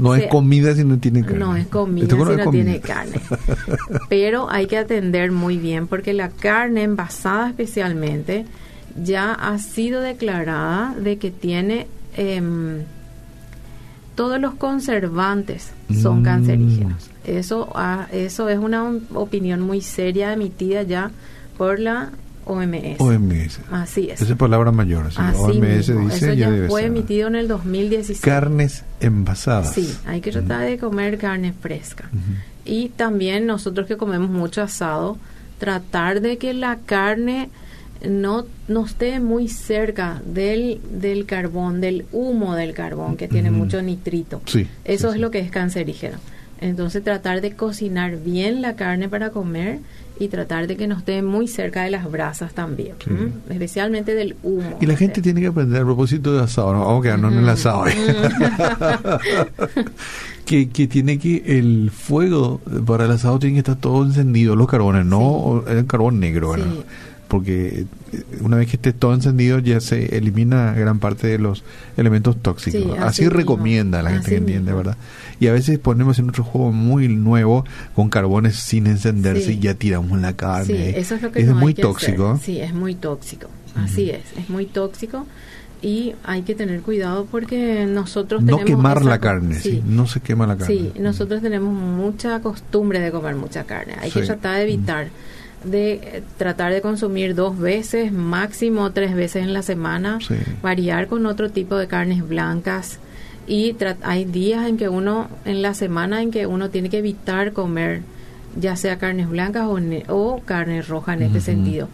No 0.00 0.14
es 0.14 0.26
comida 0.28 0.74
si 0.74 0.84
no 0.84 0.98
tiene 0.98 1.22
carne. 1.22 1.38
No 1.38 1.56
es 1.56 1.66
comida 1.66 2.08
si 2.08 2.16
no 2.16 2.50
tiene 2.50 2.80
carne. 2.80 3.20
Pero 4.08 4.50
hay 4.50 4.66
que 4.66 4.78
atender 4.78 5.30
muy 5.30 5.58
bien 5.58 5.86
porque 5.86 6.12
la 6.12 6.28
carne 6.28 6.82
envasada 6.82 7.48
especialmente 7.48 8.46
ya 9.02 9.32
ha 9.32 9.58
sido 9.58 10.00
declarada 10.00 10.94
de 10.94 11.18
que 11.18 11.30
tiene... 11.30 11.86
Em, 12.16 12.82
todos 14.20 14.38
los 14.38 14.54
conservantes 14.56 15.72
son 16.02 16.20
mm. 16.20 16.24
cancerígenos. 16.24 17.10
Eso, 17.24 17.72
ah, 17.74 18.06
eso 18.12 18.50
es 18.50 18.58
una 18.58 18.92
opinión 19.14 19.62
muy 19.62 19.80
seria 19.80 20.34
emitida 20.34 20.82
ya 20.82 21.10
por 21.56 21.78
la 21.78 22.10
OMS. 22.50 22.98
OMS. 23.00 23.60
Así 23.70 24.10
es. 24.10 24.20
Esa 24.20 24.32
es 24.32 24.38
palabra 24.38 24.72
mayor. 24.72 25.06
OMS 25.06 25.86
dice 25.86 25.94
Eso 26.10 26.32
ya, 26.32 26.50
fue 26.68 26.86
emitido 26.86 27.28
en 27.28 27.36
el 27.36 27.48
2016. 27.48 28.20
Carnes 28.20 28.84
envasadas. 29.00 29.72
Sí, 29.72 29.94
hay 30.06 30.20
que 30.20 30.32
tratar 30.32 30.66
de 30.66 30.78
comer 30.78 31.18
carne 31.18 31.52
fresca. 31.52 32.10
Y 32.64 32.88
también 32.90 33.46
nosotros 33.46 33.86
que 33.86 33.96
comemos 33.96 34.30
mucho 34.30 34.62
asado, 34.62 35.18
tratar 35.58 36.20
de 36.20 36.38
que 36.38 36.54
la 36.54 36.78
carne 36.84 37.50
no, 38.08 38.46
no 38.68 38.84
esté 38.84 39.20
muy 39.20 39.48
cerca 39.48 40.22
del, 40.24 40.80
del 40.90 41.26
carbón, 41.26 41.80
del 41.80 42.06
humo 42.12 42.54
del 42.54 42.72
carbón, 42.74 43.16
que 43.16 43.28
tiene 43.28 43.50
mucho 43.50 43.82
nitrito. 43.82 44.42
Sí, 44.46 44.66
Eso 44.84 45.12
es 45.12 45.20
lo 45.20 45.30
que 45.30 45.38
es 45.38 45.50
cancerígeno. 45.50 46.18
Entonces 46.60 47.02
tratar 47.02 47.40
de 47.40 47.54
cocinar 47.54 48.16
bien 48.16 48.60
la 48.60 48.76
carne 48.76 49.08
para 49.08 49.30
comer 49.30 49.78
y 50.20 50.28
tratar 50.28 50.66
de 50.66 50.76
que 50.76 50.86
no 50.86 50.98
esté 50.98 51.22
muy 51.22 51.48
cerca 51.48 51.82
de 51.82 51.90
las 51.90 52.08
brasas 52.08 52.52
también, 52.52 52.94
especialmente 53.48 54.14
del 54.14 54.36
humo. 54.42 54.76
Y 54.78 54.84
la 54.84 54.94
gente 54.94 55.22
tiene 55.22 55.40
que 55.40 55.46
aprender 55.46 55.80
a 55.80 55.84
propósito 55.84 56.34
de 56.34 56.42
asado, 56.42 56.74
¿no? 56.74 56.80
vamos 56.84 57.00
a 57.00 57.02
quedarnos 57.04 57.32
en 57.32 57.38
el 57.38 57.48
asado. 57.48 57.84
que, 60.44 60.68
que 60.68 60.86
tiene 60.86 61.18
que 61.18 61.42
el 61.46 61.90
fuego 61.90 62.60
para 62.86 63.06
el 63.06 63.12
asado 63.12 63.38
tiene 63.38 63.54
que 63.54 63.60
estar 63.60 63.76
todo 63.76 64.04
encendido, 64.04 64.54
los 64.56 64.68
carbones, 64.68 65.06
no 65.06 65.64
el 65.66 65.86
carbón 65.86 66.20
negro, 66.20 66.54
porque 67.26 67.86
una 68.40 68.56
vez 68.56 68.68
que 68.68 68.76
esté 68.76 68.92
todo 68.92 69.14
encendido 69.14 69.58
ya 69.58 69.80
se 69.80 70.16
elimina 70.16 70.72
gran 70.72 70.98
parte 70.98 71.26
de 71.26 71.38
los 71.38 71.62
elementos 71.96 72.36
tóxicos. 72.40 72.98
así, 72.98 73.28
recomienda 73.28 74.02
la 74.02 74.10
gente 74.10 74.30
que 74.30 74.36
entiende, 74.36 74.72
¿verdad? 74.72 74.96
Y 75.38 75.46
a 75.46 75.52
veces 75.52 75.78
ponemos 75.78 76.18
en 76.18 76.28
otro 76.28 76.44
juego 76.44 76.72
muy 76.72 77.08
nuevo 77.08 77.64
con 77.94 78.10
carbones 78.10 78.56
sin 78.56 78.86
encenderse 78.86 79.52
y 79.52 79.58
ya 79.58 79.74
tiramos 79.74 80.20
la 80.20 80.34
carne. 80.34 80.98
eso 80.98 81.14
es 81.14 81.22
lo 81.22 81.32
que 81.32 81.40
es 81.40 81.48
muy 81.48 81.74
tóxico. 81.74 82.38
Sí, 82.42 82.60
es 82.60 82.74
muy 82.74 82.94
tóxico. 82.94 83.48
Así 83.76 84.10
es, 84.10 84.22
es 84.36 84.50
muy 84.50 84.66
tóxico 84.66 85.26
y 85.82 86.14
hay 86.24 86.42
que 86.42 86.54
tener 86.54 86.82
cuidado 86.82 87.26
porque 87.30 87.86
nosotros 87.86 88.42
no 88.42 88.58
quemar 88.64 89.04
la 89.04 89.18
carne 89.18 89.54
sí. 89.54 89.82
no 89.86 90.06
se 90.06 90.20
quema 90.20 90.46
la 90.46 90.56
carne 90.56 90.74
sí 90.74 90.92
nosotros 91.00 91.40
tenemos 91.40 91.72
mucha 91.72 92.40
costumbre 92.40 93.00
de 93.00 93.10
comer 93.10 93.34
mucha 93.34 93.64
carne 93.64 93.94
hay 93.98 94.10
que 94.10 94.22
tratar 94.22 94.56
de 94.56 94.62
evitar 94.64 95.08
de 95.64 96.22
tratar 96.38 96.72
de 96.72 96.80
consumir 96.80 97.34
dos 97.34 97.58
veces, 97.58 98.12
máximo 98.12 98.92
tres 98.92 99.14
veces 99.14 99.42
en 99.44 99.52
la 99.52 99.62
semana, 99.62 100.18
variar 100.62 101.06
con 101.06 101.26
otro 101.26 101.50
tipo 101.50 101.76
de 101.76 101.86
carnes 101.86 102.26
blancas 102.26 102.98
y 103.46 103.76
hay 104.02 104.24
días 104.24 104.68
en 104.68 104.76
que 104.76 104.88
uno, 104.88 105.28
en 105.44 105.62
la 105.62 105.74
semana 105.74 106.22
en 106.22 106.30
que 106.30 106.46
uno 106.46 106.70
tiene 106.70 106.88
que 106.88 106.98
evitar 106.98 107.52
comer 107.52 108.02
ya 108.56 108.76
sea 108.76 108.98
carnes 108.98 109.28
blancas 109.28 109.66
o, 109.66 109.78
o 110.08 110.40
carne 110.44 110.82
roja 110.82 111.14
en 111.14 111.22
este 111.22 111.40
sentido. 111.40 111.88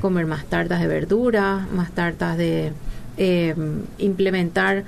Comer 0.00 0.26
más 0.26 0.44
tartas 0.44 0.80
de 0.80 0.86
verdura, 0.86 1.66
más 1.72 1.92
tartas 1.92 2.36
de 2.36 2.72
eh, 3.16 3.54
implementar, 3.98 4.84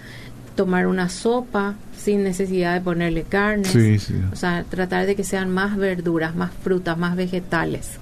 tomar 0.57 0.87
una 0.87 1.09
sopa 1.09 1.75
sin 1.97 2.23
necesidad 2.23 2.75
de 2.75 2.81
ponerle 2.81 3.23
carne. 3.23 3.99
O 4.33 4.37
sea, 4.37 4.65
tratar 4.69 5.07
de 5.07 5.17
que 5.17 5.25
sean 5.25 5.51
más 5.51 5.77
verduras, 5.77 6.35
más 6.35 6.51
frutas, 6.63 6.99
más 6.99 7.17
vegetales. 7.17 7.99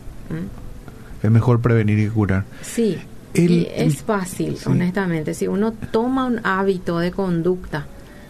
Es 1.22 1.30
mejor 1.30 1.60
prevenir 1.60 1.98
que 1.98 2.12
curar. 2.12 2.44
Sí, 2.62 2.98
es 3.34 4.02
fácil, 4.02 4.56
honestamente. 4.66 5.34
Si 5.34 5.48
uno 5.48 5.72
toma 5.72 6.26
un 6.26 6.40
hábito 6.44 6.98
de 6.98 7.10
conducta, 7.10 7.86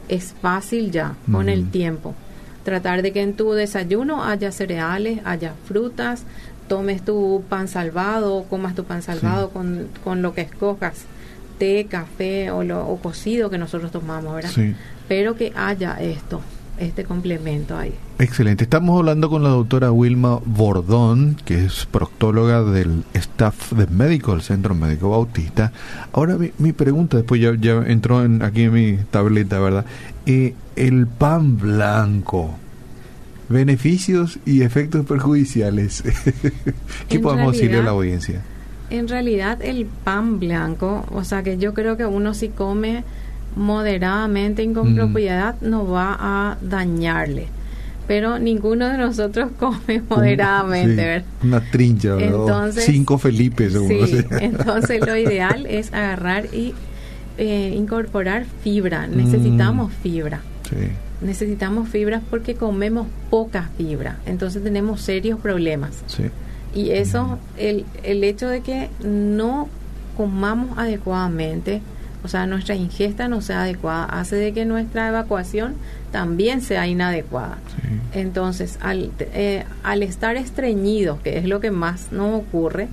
es 0.08 0.34
fácil 0.40 0.90
ya 0.90 1.14
con 1.30 1.48
el 1.48 1.70
tiempo. 1.70 2.14
Tratar 2.64 3.02
de 3.02 3.12
que 3.12 3.20
en 3.20 3.34
tu 3.34 3.52
desayuno 3.52 4.24
haya 4.24 4.50
cereales, 4.50 5.20
haya 5.24 5.54
frutas, 5.66 6.24
tomes 6.68 7.04
tu 7.04 7.44
pan 7.48 7.68
salvado, 7.68 8.44
comas 8.48 8.74
tu 8.74 8.84
pan 8.84 9.02
salvado 9.02 9.50
con, 9.50 9.88
con, 10.02 10.22
lo 10.22 10.32
que 10.32 10.40
escojas, 10.42 11.04
té, 11.58 11.86
café 11.90 12.50
o, 12.50 12.64
lo, 12.64 12.86
o 12.86 12.96
cocido 12.98 13.50
que 13.50 13.58
nosotros 13.58 13.92
tomamos, 13.92 14.34
¿verdad? 14.34 14.50
Pero 15.08 15.36
que 15.36 15.52
haya 15.54 16.00
esto 16.00 16.40
este 16.78 17.04
complemento 17.04 17.76
ahí. 17.76 17.95
Excelente. 18.19 18.64
Estamos 18.64 18.99
hablando 18.99 19.28
con 19.31 19.43
la 19.43 19.50
doctora 19.50 19.93
Wilma 19.93 20.40
Bordón, 20.45 21.37
que 21.45 21.64
es 21.64 21.87
proctóloga 21.87 22.62
del 22.62 23.04
staff 23.14 23.73
de 23.73 23.87
médico 23.87 24.33
del 24.33 24.43
Centro 24.43 24.75
Médico 24.75 25.11
Bautista. 25.11 25.73
Ahora 26.12 26.37
mi, 26.59 26.73
pregunta, 26.73 27.16
después 27.16 27.40
ya, 27.40 27.54
ya 27.54 27.83
entró 27.87 28.25
en, 28.25 28.43
aquí 28.43 28.62
en 28.62 28.73
mi 28.73 28.97
tableta, 29.11 29.59
¿verdad? 29.59 29.85
Eh, 30.26 30.54
el 30.76 31.07
pan 31.07 31.59
blanco, 31.59 32.57
beneficios 33.49 34.38
y 34.45 34.62
efectos 34.62 35.07
perjudiciales. 35.07 36.02
¿Qué 37.09 37.19
podemos 37.19 37.52
decirle 37.52 37.78
a 37.78 37.83
la 37.83 37.90
audiencia? 37.90 38.43
En 38.90 39.09
realidad 39.09 39.59
el 39.62 39.87
pan 39.87 40.38
blanco, 40.38 41.04
o 41.11 41.25
sea 41.25 41.43
que 41.43 41.59
yo 41.59 41.75
creo 41.75 41.97
que 41.97 42.07
uno 42.07 42.35
si 42.35 42.49
come 42.49 43.02
moderadamente 43.56 44.62
y 44.62 44.73
con 44.73 44.94
propiedad 44.94 45.56
no 45.61 45.87
va 45.87 46.16
a 46.18 46.58
dañarle. 46.61 47.49
Pero 48.06 48.38
ninguno 48.38 48.88
de 48.88 48.99
nosotros 48.99 49.50
come 49.58 50.02
moderadamente, 50.08 51.25
Una 51.42 51.61
trincha, 51.70 52.16
entonces, 52.18 52.84
cinco 52.84 53.18
Felipe, 53.18 53.68
entonces 54.40 55.06
lo 55.06 55.16
ideal 55.16 55.66
es 55.66 55.92
agarrar 55.92 56.46
y 56.52 56.75
eh, 57.38 57.73
incorporar 57.75 58.44
fibra. 58.62 59.06
Mm. 59.06 59.16
Necesitamos 59.16 59.92
fibra. 60.02 60.40
Necesitamos 61.20 61.88
fibras 61.88 62.23
porque 62.28 62.54
comemos 62.54 63.06
poca 63.30 63.70
fibra. 63.78 64.18
Entonces 64.26 64.62
tenemos 64.62 65.00
serios 65.00 65.40
problemas. 65.40 66.02
Y 66.75 66.90
eso, 66.90 67.38
el, 67.56 67.84
el 68.02 68.25
hecho 68.25 68.49
de 68.49 68.61
que 68.61 68.90
no 69.02 69.68
comamos 70.16 70.76
adecuadamente, 70.78 71.80
o 72.25 72.28
sea, 72.28 72.47
nuestra 72.47 72.75
ingesta 72.75 73.28
no 73.28 73.43
sea 73.43 73.62
adecuada, 73.62 74.07
hace 74.07 74.37
de 74.37 74.54
que 74.54 74.64
nuestra 74.64 75.09
evacuación 75.09 75.75
también 76.11 76.62
sea 76.62 76.87
inadecuada. 76.87 77.59
Entonces, 78.14 78.78
al, 78.81 79.11
eh, 79.21 79.64
al 79.83 80.02
estar 80.02 80.37
estreñidos, 80.37 81.21
que 81.21 81.37
es 81.37 81.45
lo 81.45 81.61
que 81.61 81.71
más 81.71 82.12
nos 82.12 82.40
ocurre, 82.40 82.88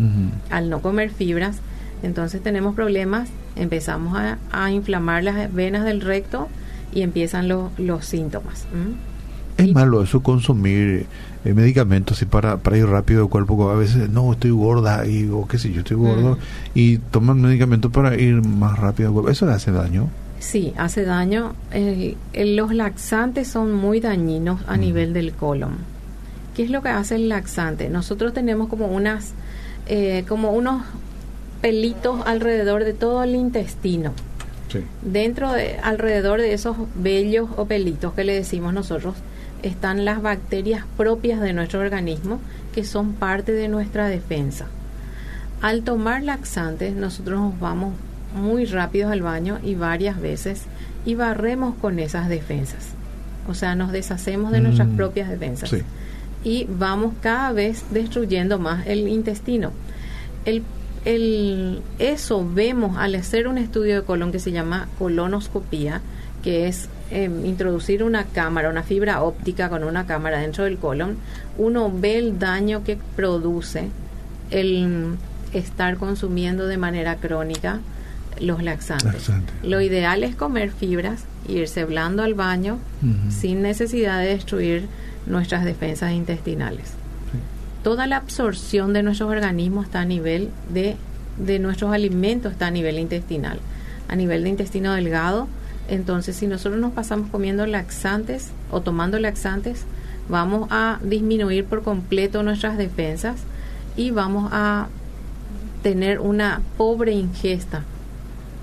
al 0.49 0.69
no 0.69 0.81
comer 0.81 1.11
fibras, 1.11 1.59
entonces 2.03 2.43
tenemos 2.43 2.75
problemas, 2.75 3.29
empezamos 3.55 4.17
a, 4.51 4.71
inflamar 4.71 5.23
las 5.23 5.53
venas 5.53 5.85
del 5.85 6.01
recto 6.01 6.49
y 6.93 7.01
empiezan 7.01 7.47
los 7.47 8.05
síntomas. 8.05 8.65
Es 9.55 9.73
malo 9.73 10.03
eso 10.03 10.21
consumir 10.21 11.05
eh, 11.45 11.53
medicamentos 11.53 12.21
y 12.21 12.25
para, 12.25 12.57
para 12.57 12.77
ir 12.77 12.85
rápido 12.85 13.23
el 13.23 13.29
cuerpo. 13.29 13.69
A 13.69 13.75
veces, 13.75 14.09
no, 14.09 14.31
estoy 14.33 14.51
gorda 14.51 15.05
y, 15.07 15.29
o 15.29 15.47
qué 15.47 15.57
sé 15.57 15.71
yo, 15.71 15.79
estoy 15.79 15.97
gordo. 15.97 16.35
Mm. 16.35 16.37
Y 16.75 16.97
toman 16.97 17.41
medicamentos 17.41 17.91
para 17.91 18.15
ir 18.15 18.45
más 18.45 18.77
rápido. 18.79 19.29
¿Eso 19.29 19.45
le 19.45 19.53
hace 19.53 19.71
daño? 19.71 20.09
Sí, 20.39 20.73
hace 20.77 21.05
daño. 21.05 21.53
los 22.33 22.73
laxantes 22.73 23.47
son 23.47 23.73
muy 23.73 23.99
dañinos 23.99 24.61
a 24.67 24.77
mm. 24.77 24.79
nivel 24.79 25.13
del 25.13 25.33
colon. 25.33 25.91
¿Qué 26.55 26.63
es 26.63 26.69
lo 26.69 26.81
que 26.81 26.89
hace 26.89 27.15
el 27.15 27.29
laxante? 27.29 27.89
Nosotros 27.89 28.33
tenemos 28.33 28.67
como 28.67 28.87
unas, 28.87 29.33
eh, 29.87 30.25
como 30.27 30.51
unos 30.51 30.83
pelitos 31.61 32.25
alrededor 32.25 32.83
de 32.83 32.93
todo 32.93 33.23
el 33.23 33.35
intestino. 33.35 34.13
Dentro 35.01 35.51
de, 35.51 35.77
alrededor 35.83 36.39
de 36.39 36.53
esos 36.53 36.77
vellos 36.95 37.49
o 37.57 37.65
pelitos 37.65 38.13
que 38.13 38.23
le 38.23 38.33
decimos 38.33 38.73
nosotros, 38.73 39.15
están 39.63 40.05
las 40.05 40.21
bacterias 40.21 40.85
propias 40.97 41.41
de 41.41 41.53
nuestro 41.53 41.79
organismo 41.79 42.39
que 42.73 42.83
son 42.83 43.13
parte 43.13 43.51
de 43.51 43.67
nuestra 43.67 44.07
defensa. 44.07 44.67
Al 45.61 45.83
tomar 45.83 46.23
laxantes, 46.23 46.95
nosotros 46.95 47.39
nos 47.39 47.59
vamos 47.59 47.93
muy 48.35 48.65
rápido 48.65 49.09
al 49.09 49.21
baño 49.21 49.59
y 49.63 49.75
varias 49.75 50.19
veces 50.19 50.63
y 51.05 51.15
barremos 51.15 51.75
con 51.75 51.99
esas 51.99 52.29
defensas. 52.29 52.89
O 53.47 53.53
sea, 53.53 53.75
nos 53.75 53.91
deshacemos 53.91 54.51
de 54.51 54.61
nuestras 54.61 54.87
mm, 54.87 54.95
propias 54.95 55.29
defensas. 55.29 55.71
Y 56.43 56.67
vamos 56.69 57.13
cada 57.21 57.51
vez 57.51 57.83
destruyendo 57.91 58.57
más 58.59 58.87
el 58.87 59.07
intestino. 59.07 59.71
El, 60.45 60.63
el, 61.05 61.81
eso 61.99 62.47
vemos 62.47 62.97
al 62.97 63.15
hacer 63.15 63.47
un 63.47 63.57
estudio 63.57 63.95
de 63.95 64.03
colon 64.03 64.31
que 64.31 64.39
se 64.39 64.51
llama 64.51 64.87
colonoscopía, 64.97 66.01
que 66.43 66.67
es 66.67 66.89
em, 67.11 67.45
introducir 67.45 68.03
una 68.03 68.25
cámara, 68.25 68.69
una 68.69 68.83
fibra 68.83 69.21
óptica 69.21 69.69
con 69.69 69.83
una 69.83 70.05
cámara 70.05 70.39
dentro 70.39 70.63
del 70.63 70.77
colon, 70.77 71.17
uno 71.57 71.91
ve 71.93 72.17
el 72.17 72.39
daño 72.39 72.83
que 72.83 72.97
produce 73.15 73.89
el 74.49 75.15
estar 75.53 75.97
consumiendo 75.97 76.67
de 76.67 76.77
manera 76.77 77.17
crónica 77.17 77.79
los 78.39 78.63
laxantes. 78.63 79.29
Lo 79.63 79.81
ideal 79.81 80.23
es 80.23 80.35
comer 80.35 80.71
fibras, 80.71 81.25
irse 81.47 81.85
blando 81.85 82.23
al 82.23 82.33
baño 82.33 82.79
sin 83.29 83.61
necesidad 83.61 84.19
de 84.19 84.27
destruir 84.27 84.87
nuestras 85.25 85.65
defensas 85.65 86.13
intestinales. 86.13 86.93
Toda 87.83 88.05
la 88.05 88.17
absorción 88.17 88.93
de 88.93 89.01
nuestros 89.03 89.29
organismos 89.29 89.85
está 89.85 90.01
a 90.01 90.05
nivel 90.05 90.49
de, 90.71 90.95
de 91.37 91.59
nuestros 91.59 91.91
alimentos, 91.93 92.51
está 92.51 92.67
a 92.67 92.71
nivel 92.71 92.99
intestinal. 92.99 93.59
A 94.07 94.15
nivel 94.15 94.43
de 94.43 94.49
intestino 94.49 94.93
delgado, 94.93 95.47
entonces 95.87 96.35
si 96.35 96.47
nosotros 96.47 96.79
nos 96.79 96.93
pasamos 96.93 97.29
comiendo 97.29 97.65
laxantes 97.65 98.49
o 98.71 98.81
tomando 98.81 99.19
laxantes, 99.19 99.85
vamos 100.29 100.67
a 100.71 100.99
disminuir 101.03 101.65
por 101.65 101.83
completo 101.83 102.43
nuestras 102.43 102.77
defensas 102.77 103.41
y 103.95 104.11
vamos 104.11 104.49
a 104.53 104.87
tener 105.83 106.19
una 106.19 106.61
pobre 106.77 107.11
ingesta 107.11 107.83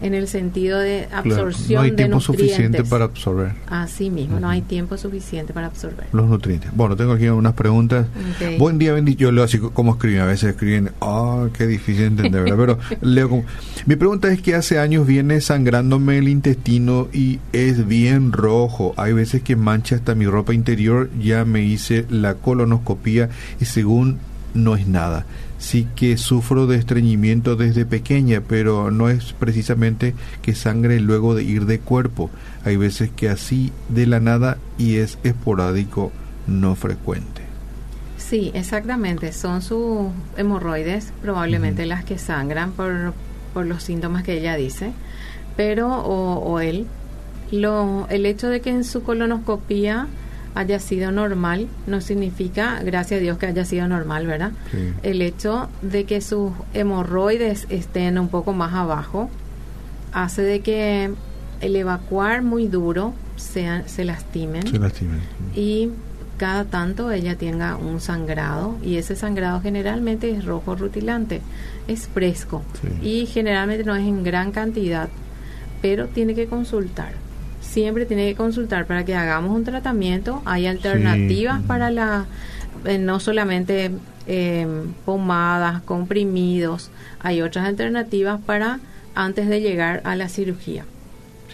en 0.01 0.15
el 0.15 0.29
sentido 0.29 0.79
de 0.79 1.09
absorción 1.13 1.83
no 1.83 1.85
hay 1.85 1.93
tiempo 1.93 2.21
suficiente 2.21 2.85
para 2.85 3.05
absorber. 3.05 3.53
Así 3.67 4.11
mismo, 4.11 4.41
no 4.41 4.49
hay 4.49 4.63
tiempo 4.63 4.97
suficiente 4.97 5.53
para 5.53 5.67
absorber. 5.67 6.07
Los 6.13 6.29
nutrientes. 6.29 6.71
Bueno, 6.75 6.97
tengo 6.97 7.13
aquí 7.13 7.29
unas 7.29 7.55
preguntas. 7.55 8.07
Buen 8.59 8.79
día, 8.79 8.93
bendito. 8.93 9.19
Yo 9.19 9.33
leo 9.33 9.45
así 9.45 9.59
como 9.59 9.93
escriben. 9.93 10.21
A 10.21 10.27
veces 10.27 10.51
escriben, 10.51 10.91
ah, 11.01 11.49
qué 11.53 11.67
difícil 11.67 12.05
entender, 12.05 12.45
Pero 12.45 12.79
leo 13.01 13.29
como... 13.29 13.45
Mi 13.87 13.97
pregunta 13.97 14.33
es 14.33 14.41
que 14.41 14.55
hace 14.55 14.79
años 14.79 15.07
viene 15.07 15.41
sangrándome 15.41 16.19
el 16.19 16.29
intestino 16.29 17.09
y 17.13 17.41
es 17.53 17.87
bien 17.87 18.33
rojo. 18.33 18.95
Hay 18.97 19.13
veces 19.13 19.43
que 19.43 19.57
mancha 19.57 19.97
hasta 19.97 20.15
mi 20.15 20.27
ropa 20.27 20.55
interior. 20.55 21.11
Ya 21.21 21.45
me 21.45 21.63
hice 21.63 22.07
la 22.09 22.35
colonoscopía 22.35 23.31
y 23.61 23.65
según 23.65 24.19
no 24.55 24.77
es 24.77 24.87
nada 24.87 25.27
sí 25.59 25.87
que 25.97 26.17
sufro 26.17 26.67
de 26.67 26.77
estreñimiento 26.77 27.57
desde 27.57 27.85
pequeña, 27.85 28.41
pero 28.47 28.91
no 28.91 29.09
es 29.09 29.33
precisamente 29.33 30.15
que 30.41 30.55
sangre 30.55 31.01
luego 31.01 31.35
de 31.35 31.43
ir 31.43 31.67
de 31.67 31.81
cuerpo. 31.81 32.31
Hay 32.65 32.77
veces 32.77 33.11
que 33.11 33.29
así 33.29 33.73
de 33.89 34.07
la 34.07 34.21
nada 34.21 34.59
y 34.79 34.97
es 34.97 35.19
esporádico, 35.25 36.13
no 36.47 36.75
frecuente. 36.77 37.43
Sí, 38.17 38.51
exactamente. 38.55 39.33
Son 39.33 39.63
sus 39.63 40.09
hemorroides, 40.37 41.13
probablemente 41.23 41.87
las 41.87 42.05
que 42.05 42.19
sangran 42.19 42.73
por, 42.73 43.15
por 43.55 43.67
los 43.67 43.83
síntomas 43.83 44.23
que 44.23 44.39
ella 44.39 44.57
dice, 44.57 44.93
pero 45.57 45.89
o, 45.89 46.39
o 46.39 46.61
él. 46.61 46.87
Lo, 47.51 48.07
el 48.11 48.27
hecho 48.27 48.49
de 48.49 48.61
que 48.61 48.69
en 48.69 48.85
su 48.85 49.03
colonoscopía 49.03 50.07
haya 50.59 50.81
sido 50.81 51.13
normal 51.13 51.69
no 51.87 52.01
significa, 52.01 52.83
gracias 52.83 53.19
a 53.19 53.23
Dios 53.23 53.39
que 53.39 53.47
haya 53.47 53.65
sido 53.65 53.87
normal, 53.87 54.27
¿verdad? 54.27 54.51
El 55.05 55.23
hecho 55.23 55.69
de 55.83 56.05
que 56.05 56.21
sus 56.21 56.51
hemorroides 56.75 57.69
estén 57.71 58.19
un 58.19 58.29
poco 58.29 58.53
más 58.53 58.75
abajo 58.75 59.31
hace 60.13 60.43
de 60.43 60.61
que 60.61 61.11
el 61.61 61.77
evacuar 61.77 62.43
muy 62.43 62.67
duro 62.67 63.15
se, 63.37 63.85
se 63.87 64.05
lastimen. 64.05 64.67
Se 64.67 64.81
lastimen. 64.81 65.21
Y 65.55 65.91
cada 66.39 66.65
tanto 66.65 67.13
ella 67.13 67.37
tenga 67.37 67.77
un 67.77 68.01
sangrado 68.01 68.79
y 68.83 68.97
ese 68.97 69.15
sangrado 69.15 69.61
generalmente 69.61 70.29
es 70.33 70.45
rojo 70.45 70.75
rutilante, 70.75 71.41
es 71.87 72.09
fresco 72.09 72.65
y 73.01 73.27
generalmente 73.27 73.85
no 73.85 73.95
es 73.95 74.05
en 74.05 74.25
gran 74.25 74.51
cantidad, 74.51 75.09
pero 75.83 76.09
tiene 76.09 76.35
que 76.35 76.47
consultar 76.47 77.28
siempre 77.69 78.07
tiene 78.07 78.29
que 78.29 78.35
consultar 78.35 78.87
para 78.87 79.05
que 79.05 79.15
hagamos 79.15 79.55
un 79.55 79.65
tratamiento. 79.65 80.43
Hay 80.45 80.67
alternativas 80.67 81.63
para 81.63 81.91
la, 81.91 82.27
eh, 82.85 82.99
no 82.99 83.21
solamente 83.21 83.91
em, 84.27 84.93
pomadas, 85.05 85.83
comprimidos, 85.83 86.91
hay 87.21 87.43
otras 87.43 87.67
alternativas 87.67 88.41
para 88.41 88.81
antes 89.15 89.49
de 89.49 89.61
llegar 89.61 90.01
a 90.05 90.17
la 90.17 90.29
cirugía. 90.29 90.85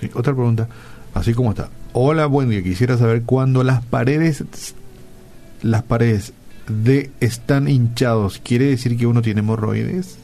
Sí, 0.00 0.10
otra 0.14 0.34
pregunta, 0.34 0.68
así 1.14 1.34
como 1.34 1.50
está. 1.50 1.70
Hola, 1.92 2.26
buen 2.26 2.50
día. 2.50 2.62
Quisiera 2.62 2.96
saber 2.96 3.22
cuándo 3.22 3.62
las 3.62 3.84
paredes, 3.84 4.44
las 5.62 5.82
paredes 5.82 6.32
de 6.68 7.10
están 7.20 7.68
hinchados, 7.68 8.40
¿quiere 8.42 8.66
decir 8.66 8.96
que 8.96 9.06
uno 9.06 9.22
tiene 9.22 9.40
hemorroides? 9.40 10.18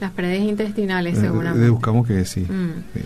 Las 0.00 0.12
paredes 0.12 0.42
intestinales, 0.42 1.18
eh, 1.18 1.20
seguramente. 1.22 1.66
Eh, 1.66 1.70
buscamos 1.70 2.06
que 2.06 2.24
sí. 2.24 2.40
Mm. 2.40 2.84
Sí, 2.94 3.00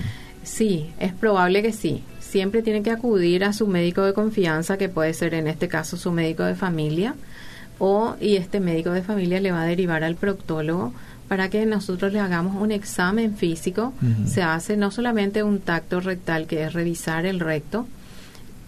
es 0.99 1.13
probable 1.13 1.63
que 1.63 1.73
sí. 1.73 2.03
Siempre 2.21 2.63
tiene 2.63 2.83
que 2.83 2.91
acudir 2.91 3.45
a 3.45 3.53
su 3.53 3.67
médico 3.67 4.03
de 4.03 4.15
confianza, 4.15 4.79
que 4.79 4.89
puede 4.89 5.15
ser 5.15 5.35
en 5.35 5.47
este 5.47 5.69
caso 5.69 5.97
su 5.97 6.13
médico 6.13 6.45
de 6.45 6.55
familia, 6.55 7.15
o 7.79 8.17
y 8.21 8.37
este 8.37 8.61
médico 8.61 8.91
de 8.91 9.03
familia 9.03 9.41
le 9.41 9.53
va 9.53 9.63
a 9.63 9.67
derivar 9.67 10.05
al 10.05 10.17
proctólogo 10.17 10.93
para 11.29 11.49
que 11.49 11.65
nosotros 11.67 12.13
le 12.13 12.21
hagamos 12.21 12.61
un 12.61 12.73
examen 12.73 13.37
físico. 13.37 13.93
Se 14.27 14.43
hace 14.43 14.77
no 14.77 14.91
solamente 14.91 15.43
un 15.43 15.61
tacto 15.61 16.01
rectal, 16.01 16.47
que 16.47 16.65
es 16.65 16.73
revisar 16.73 17.27
el 17.27 17.41
recto, 17.41 17.87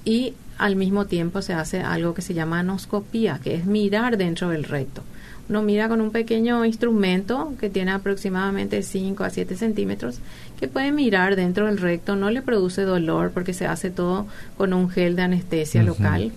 y 0.05 0.35
al 0.59 0.77
mismo 0.77 1.07
tiempo 1.07 1.43
se 1.43 1.53
hace 1.53 1.81
algo 1.81 2.15
que 2.15 2.23
se 2.23 2.35
llama 2.35 2.61
anoscopía, 2.61 3.41
que 3.43 3.55
es 3.55 3.67
mirar 3.67 4.17
dentro 4.17 4.51
del 4.51 4.65
recto 4.65 5.03
uno 5.49 5.63
mira 5.63 5.89
con 5.89 6.01
un 6.01 6.11
pequeño 6.11 6.65
instrumento 6.65 7.53
que 7.61 7.69
tiene 7.69 7.91
aproximadamente 7.91 8.83
5 8.83 9.25
a 9.25 9.31
7 9.31 9.57
centímetros, 9.57 10.19
que 10.59 10.69
puede 10.69 10.91
mirar 10.91 11.37
dentro 11.37 11.67
del 11.67 11.79
recto, 11.79 12.17
no 12.17 12.31
le 12.31 12.41
produce 12.41 12.83
dolor 12.83 13.31
porque 13.33 13.53
se 13.53 13.67
hace 13.67 13.91
todo 13.91 14.27
con 14.57 14.73
un 14.73 14.89
gel 14.89 15.17
de 15.17 15.23
anestesia 15.23 15.83
local. 15.83 16.33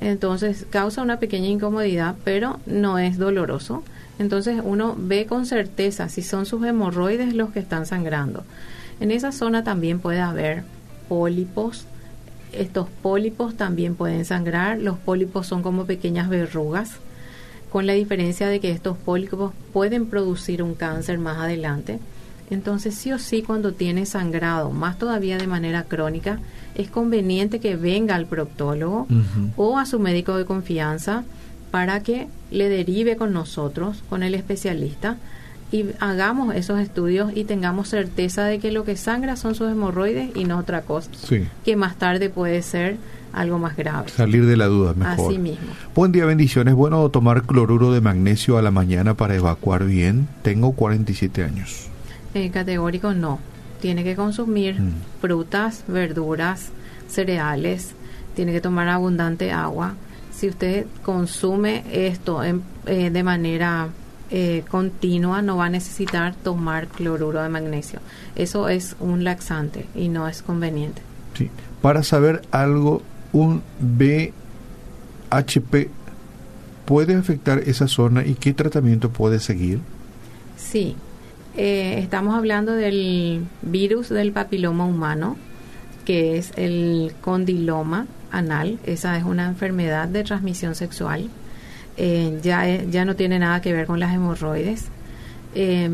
Entonces 0.00 0.66
causa 0.68 1.02
una 1.02 1.20
pequeña 1.20 1.48
incomodidad, 1.48 2.16
pero 2.24 2.58
no 2.66 2.98
es 2.98 3.18
doloroso. 3.18 3.84
Entonces 4.18 4.60
uno 4.64 4.96
ve 4.98 5.26
con 5.26 5.46
certeza 5.46 6.08
si 6.08 6.22
son 6.22 6.44
sus 6.44 6.64
hemorroides 6.64 7.34
los 7.34 7.50
que 7.50 7.60
están 7.60 7.86
sangrando. 7.86 8.42
En 8.98 9.12
esa 9.12 9.30
zona 9.30 9.62
también 9.62 10.00
puede 10.00 10.20
haber 10.20 10.64
pólipos. 11.08 11.86
Estos 12.52 12.88
pólipos 13.02 13.56
también 13.56 13.94
pueden 13.94 14.24
sangrar. 14.24 14.78
Los 14.78 14.98
pólipos 14.98 15.46
son 15.46 15.62
como 15.62 15.84
pequeñas 15.84 16.28
verrugas 16.28 16.96
con 17.70 17.86
la 17.86 17.92
diferencia 17.92 18.48
de 18.48 18.60
que 18.60 18.70
estos 18.70 18.96
pólipos 18.98 19.52
pueden 19.72 20.06
producir 20.06 20.62
un 20.62 20.74
cáncer 20.74 21.18
más 21.18 21.38
adelante. 21.38 21.98
Entonces, 22.50 22.96
sí 22.96 23.12
o 23.12 23.18
sí, 23.18 23.42
cuando 23.42 23.72
tiene 23.72 24.06
sangrado, 24.06 24.70
más 24.70 24.98
todavía 24.98 25.38
de 25.38 25.46
manera 25.46 25.84
crónica, 25.84 26.40
es 26.74 26.90
conveniente 26.90 27.60
que 27.60 27.76
venga 27.76 28.16
al 28.16 28.26
proctólogo 28.26 29.06
o 29.56 29.78
a 29.78 29.86
su 29.86 30.00
médico 30.00 30.36
de 30.36 30.44
confianza 30.44 31.24
para 31.70 32.02
que 32.02 32.26
le 32.50 32.68
derive 32.68 33.16
con 33.16 33.32
nosotros, 33.32 34.02
con 34.08 34.24
el 34.24 34.34
especialista, 34.34 35.16
y 35.72 35.86
hagamos 36.00 36.54
esos 36.54 36.80
estudios 36.80 37.32
y 37.34 37.44
tengamos 37.44 37.88
certeza 37.88 38.44
de 38.44 38.58
que 38.58 38.72
lo 38.72 38.84
que 38.84 38.96
sangra 38.96 39.36
son 39.36 39.54
sus 39.54 39.70
hemorroides 39.70 40.30
y 40.34 40.44
no 40.44 40.58
otra 40.58 40.82
cosa, 40.82 41.10
que 41.64 41.76
más 41.76 41.96
tarde 41.96 42.28
puede 42.28 42.62
ser 42.62 42.96
algo 43.32 43.58
más 43.58 43.76
grave. 43.76 44.08
Salir 44.08 44.46
de 44.46 44.56
la 44.56 44.66
duda, 44.66 44.94
mejor. 44.94 45.30
Así 45.30 45.38
mismo. 45.38 45.68
Buen 45.94 46.10
día, 46.10 46.24
bendiciones. 46.24 46.74
Bueno 46.74 47.08
tomar 47.10 47.44
cloruro 47.44 47.92
de 47.92 48.00
magnesio 48.00 48.58
a 48.58 48.62
la 48.62 48.72
mañana 48.72 49.14
para 49.14 49.36
evacuar 49.36 49.84
bien. 49.84 50.28
Tengo 50.42 50.72
47 50.72 51.44
años. 51.44 51.86
Eh, 52.34 52.50
categórico 52.50 53.14
no. 53.14 53.38
Tiene 53.80 54.02
que 54.02 54.16
consumir 54.16 54.80
mm. 54.80 54.92
frutas, 55.20 55.84
verduras, 55.86 56.70
cereales. 57.08 57.92
Tiene 58.34 58.52
que 58.52 58.60
tomar 58.60 58.88
abundante 58.88 59.52
agua. 59.52 59.94
Si 60.32 60.48
usted 60.48 60.86
consume 61.04 61.84
esto 61.92 62.42
eh, 62.42 63.10
de 63.10 63.22
manera 63.22 63.88
eh, 64.30 64.64
continua, 64.70 65.42
no 65.42 65.56
va 65.56 65.66
a 65.66 65.70
necesitar 65.70 66.34
tomar 66.34 66.88
cloruro 66.88 67.42
de 67.42 67.48
magnesio. 67.48 68.00
Eso 68.36 68.68
es 68.68 68.96
un 69.00 69.24
laxante 69.24 69.86
y 69.94 70.08
no 70.08 70.28
es 70.28 70.42
conveniente. 70.42 71.02
Sí. 71.36 71.50
Para 71.82 72.02
saber 72.02 72.42
algo 72.50 73.02
un 73.32 73.62
BHP 73.80 74.32
puede 76.84 77.14
afectar 77.14 77.60
esa 77.66 77.86
zona 77.86 78.24
y 78.26 78.34
qué 78.34 78.52
tratamiento 78.52 79.10
puede 79.10 79.38
seguir? 79.38 79.78
Sí, 80.56 80.96
eh, 81.56 81.98
estamos 81.98 82.34
hablando 82.34 82.72
del 82.72 83.44
virus 83.62 84.08
del 84.08 84.32
papiloma 84.32 84.86
humano, 84.86 85.36
que 86.04 86.36
es 86.36 86.52
el 86.56 87.12
condiloma 87.20 88.06
anal. 88.32 88.78
Esa 88.84 89.16
es 89.16 89.24
una 89.24 89.46
enfermedad 89.46 90.08
de 90.08 90.24
transmisión 90.24 90.74
sexual. 90.74 91.30
Eh, 92.02 92.38
ya, 92.42 92.64
ya 92.84 93.04
no 93.04 93.14
tiene 93.14 93.38
nada 93.38 93.60
que 93.60 93.74
ver 93.74 93.84
con 93.84 94.00
las 94.00 94.14
hemorroides. 94.14 94.86
Eh, 95.54 95.90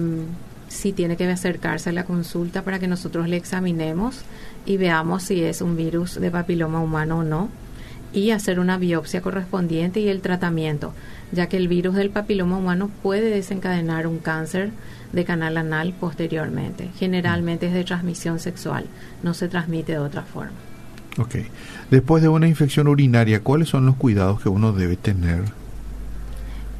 sí 0.68 0.92
tiene 0.92 1.16
que 1.16 1.28
acercarse 1.28 1.90
a 1.90 1.92
la 1.92 2.04
consulta 2.04 2.62
para 2.62 2.78
que 2.78 2.86
nosotros 2.86 3.28
le 3.28 3.36
examinemos 3.36 4.20
y 4.66 4.76
veamos 4.76 5.24
si 5.24 5.42
es 5.42 5.62
un 5.62 5.76
virus 5.76 6.20
de 6.20 6.30
papiloma 6.30 6.80
humano 6.80 7.18
o 7.18 7.24
no 7.24 7.48
y 8.12 8.30
hacer 8.30 8.60
una 8.60 8.78
biopsia 8.78 9.20
correspondiente 9.20 9.98
y 9.98 10.08
el 10.08 10.20
tratamiento, 10.20 10.94
ya 11.32 11.48
que 11.48 11.56
el 11.56 11.66
virus 11.66 11.96
del 11.96 12.10
papiloma 12.10 12.56
humano 12.56 12.88
puede 13.02 13.28
desencadenar 13.28 14.06
un 14.06 14.18
cáncer 14.18 14.70
de 15.12 15.24
canal 15.24 15.56
anal 15.56 15.92
posteriormente. 15.98 16.88
Generalmente 17.00 17.66
es 17.66 17.74
de 17.74 17.82
transmisión 17.82 18.38
sexual, 18.38 18.86
no 19.24 19.34
se 19.34 19.48
transmite 19.48 19.92
de 19.92 19.98
otra 19.98 20.22
forma. 20.22 20.52
Ok. 21.18 21.34
Después 21.90 22.22
de 22.22 22.28
una 22.28 22.46
infección 22.46 22.86
urinaria, 22.86 23.40
¿cuáles 23.40 23.70
son 23.70 23.86
los 23.86 23.96
cuidados 23.96 24.40
que 24.40 24.48
uno 24.48 24.72
debe 24.72 24.96
tener? 24.96 25.65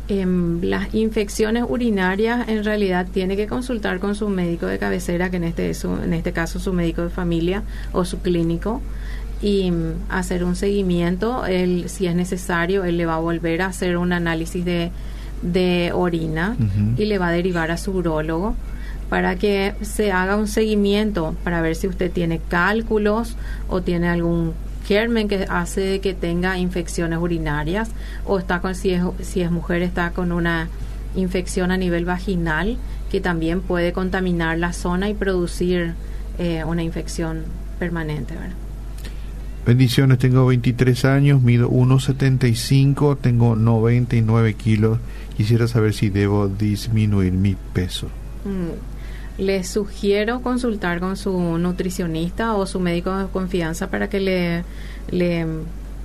Em, 0.08 0.62
las 0.62 0.94
infecciones 0.94 1.64
urinarias 1.68 2.48
en 2.48 2.62
realidad 2.62 3.06
tiene 3.12 3.36
que 3.36 3.48
consultar 3.48 3.98
con 3.98 4.14
su 4.14 4.28
médico 4.28 4.66
de 4.66 4.78
cabecera, 4.78 5.30
que 5.30 5.38
en 5.38 5.44
este, 5.44 5.72
en 5.82 6.12
este 6.12 6.32
caso 6.32 6.60
su 6.60 6.72
médico 6.72 7.02
de 7.02 7.10
familia 7.10 7.64
o 7.92 8.04
su 8.04 8.20
clínico, 8.20 8.80
y 9.42 9.70
mm, 9.70 9.92
hacer 10.08 10.44
un 10.44 10.54
seguimiento. 10.54 11.44
Él, 11.46 11.88
si 11.88 12.06
es 12.06 12.14
necesario, 12.14 12.84
él 12.84 12.96
le 12.98 13.06
va 13.06 13.16
a 13.16 13.20
volver 13.20 13.62
a 13.62 13.66
hacer 13.66 13.96
un 13.96 14.12
análisis 14.12 14.64
de, 14.64 14.92
de 15.42 15.90
orina 15.92 16.56
y 16.96 17.04
le 17.04 17.18
va 17.18 17.28
a 17.28 17.32
derivar 17.32 17.70
a 17.70 17.76
su 17.76 17.92
urólogo 17.92 18.54
para 19.10 19.36
que 19.36 19.74
se 19.82 20.10
haga 20.12 20.36
un 20.36 20.48
seguimiento 20.48 21.36
para 21.44 21.60
ver 21.60 21.76
si 21.76 21.86
usted 21.86 22.10
tiene 22.10 22.40
cálculos 22.48 23.36
o 23.68 23.82
tiene 23.82 24.08
algún 24.08 24.54
germen 24.86 25.28
que 25.28 25.46
hace 25.48 26.00
que 26.00 26.14
tenga 26.14 26.58
infecciones 26.58 27.18
urinarias 27.18 27.90
o 28.24 28.38
está 28.38 28.60
con 28.60 28.74
si 28.74 28.90
es, 28.90 29.02
si 29.22 29.40
es 29.40 29.50
mujer 29.50 29.82
está 29.82 30.12
con 30.12 30.32
una 30.32 30.68
infección 31.16 31.70
a 31.70 31.76
nivel 31.76 32.04
vaginal 32.04 32.76
que 33.10 33.20
también 33.20 33.60
puede 33.60 33.92
contaminar 33.92 34.58
la 34.58 34.72
zona 34.72 35.08
y 35.08 35.14
producir 35.14 35.94
eh, 36.38 36.64
una 36.64 36.82
infección 36.82 37.44
permanente. 37.78 38.34
Bendiciones, 39.64 40.18
tengo 40.18 40.46
23 40.46 41.04
años, 41.06 41.42
mido 41.42 41.68
1,75, 41.70 43.18
tengo 43.20 43.56
99 43.56 44.54
kilos. 44.54 44.98
Quisiera 45.36 45.66
saber 45.66 45.92
si 45.92 46.08
debo 46.08 46.48
disminuir 46.48 47.32
mi 47.32 47.56
peso. 47.72 48.06
Mm, 48.44 48.95
les 49.38 49.68
sugiero 49.68 50.40
consultar 50.40 51.00
con 51.00 51.16
su 51.16 51.58
nutricionista 51.58 52.54
o 52.54 52.66
su 52.66 52.80
médico 52.80 53.14
de 53.16 53.26
confianza 53.26 53.90
para 53.90 54.08
que 54.08 54.20
le, 54.20 54.64
le 55.10 55.46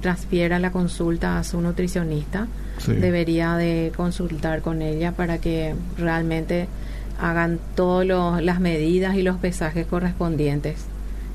transfiera 0.02 0.60
la 0.60 0.72
consulta 0.72 1.40
a 1.40 1.44
su 1.44 1.62
nutricionista. 1.62 2.48
Debería 2.88 3.58
de 3.58 3.92
consultar 3.96 4.62
con 4.64 4.82
ella 4.82 5.12
para 5.12 5.38
que 5.38 5.76
realmente 5.98 6.68
hagan 7.20 7.60
todas 7.76 8.44
las 8.44 8.60
medidas 8.60 9.16
y 9.16 9.22
los 9.22 9.38
pesajes 9.38 9.86
correspondientes 9.86 10.91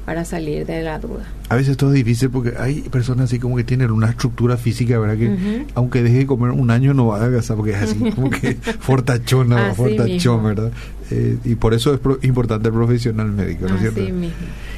para 0.07 0.25
salir 0.25 0.65
de 0.67 0.83
la 0.83 1.01
duda. 1.01 1.25
A 1.49 1.57
veces 1.57 1.77
todo 1.77 1.91
es 1.91 1.97
difícil 1.97 2.31
porque 2.31 2.55
hay 2.57 2.83
personas 2.83 3.25
así 3.25 3.41
como 3.41 3.57
que 3.57 3.65
tienen 3.65 3.91
una 3.91 4.09
estructura 4.09 4.57
física, 4.57 5.01
¿verdad? 5.01 5.17
Que 5.19 5.67
aunque 5.75 6.05
deje 6.05 6.19
de 6.19 6.27
comer 6.27 6.53
un 6.53 6.71
año 6.71 6.95
no 6.95 7.09
va 7.09 7.17
a 7.17 7.21
adelgazar 7.23 7.57
porque 7.57 7.73
es 7.73 7.83
así 7.83 7.99
como 8.13 8.31
que 8.31 8.55
fortachona, 8.55 9.75
fortachón, 9.75 10.45
¿verdad? 10.45 10.71
Eh, 11.11 11.39
y 11.45 11.57
por 11.57 11.75
eso 11.75 11.93
es 11.93 12.01
importante 12.25 12.69
el 12.69 12.75
profesional 12.75 13.33
médico, 13.33 13.67
¿no 13.69 13.75
es 13.75 13.81
cierto? 13.81 14.01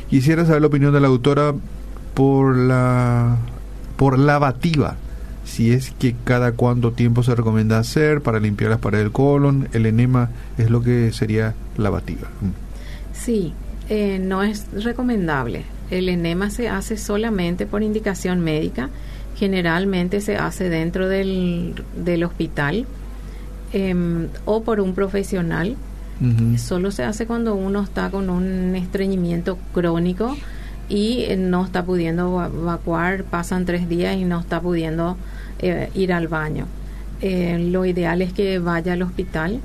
Quisiera 0.09 0.47
saber 0.47 0.63
la 0.63 0.69
opinión 0.69 0.95
de 0.95 1.01
la 1.01 1.09
autora 1.09 1.55
por 2.15 2.57
la 2.57 3.37
por 3.97 4.19
lavativa. 4.19 4.97
Si 5.45 5.73
es 5.73 5.93
que 5.99 6.15
cada 6.25 6.53
cuánto 6.53 6.93
tiempo 6.93 7.23
se 7.23 7.35
recomienda 7.35 7.79
hacer 7.79 8.23
para 8.23 8.41
limpiar 8.41 8.71
las 8.71 8.81
paredes 8.81 9.05
del 9.05 9.13
colon, 9.13 9.69
el 9.75 9.85
enema 9.85 10.31
es 10.57 10.71
lo 10.71 10.81
que 10.83 11.13
sería 11.13 11.55
lavativa. 11.77 12.29
Sí, 13.13 13.53
eh, 13.89 14.19
no 14.19 14.43
es 14.43 14.67
recomendable. 14.73 15.65
El 15.91 16.11
enema 16.11 16.51
se 16.51 16.69
hace 16.69 16.99
solamente 16.99 17.67
por 17.67 17.83
indicación 17.83 18.41
médica. 18.41 18.91
Generalmente 19.37 20.21
se 20.21 20.37
hace 20.37 20.69
dentro 20.69 21.09
del, 21.09 21.75
del 21.97 22.25
hospital 22.25 22.87
em, 23.73 24.29
o 24.45 24.63
por 24.63 24.81
un 24.81 24.95
profesional. 24.95 25.77
Solo 26.57 26.91
se 26.91 27.05
hace 27.05 27.27
cuando 27.27 27.55
uno 27.55 27.81
está 27.81 28.11
con 28.11 28.29
un 28.29 28.75
estreñimiento 28.75 29.57
crónico 29.73 30.37
y 30.89 31.21
eh, 31.29 31.37
no 31.37 31.65
está 31.65 31.85
pudiendo 31.85 32.45
evacuar, 32.45 33.23
pasan 33.23 33.65
tres 33.65 33.89
días 33.89 34.17
y 34.17 34.25
no 34.25 34.41
está 34.41 34.61
pudiendo 34.61 35.17
eh, 35.61 35.91
ir 35.95 36.13
al 36.13 36.27
baño. 36.27 36.67
lo 37.23 37.85
ideal 37.85 38.21
es 38.21 38.33
que 38.33 38.59
vaya 38.59 38.95
al 38.95 39.03
hospital 39.03 39.61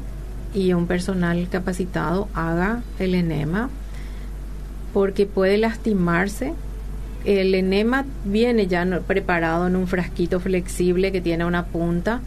y 0.54 0.74
un 0.74 0.86
personal 0.86 1.48
capacitado 1.50 2.28
haga 2.36 2.84
el 3.00 3.16
enema 3.16 3.72
porque 4.94 5.26
puede 5.26 5.58
lastimarse. 5.58 6.54
El 7.26 7.56
enema 7.56 8.06
viene 8.26 8.68
ya 8.68 8.86
preparado 9.06 9.68
en 9.68 9.76
un 9.76 9.88
frasquito 9.88 10.40
flexible 10.40 11.12
que 11.12 11.22
tiene 11.22 11.46
una 11.46 11.66
punta. 11.66 12.22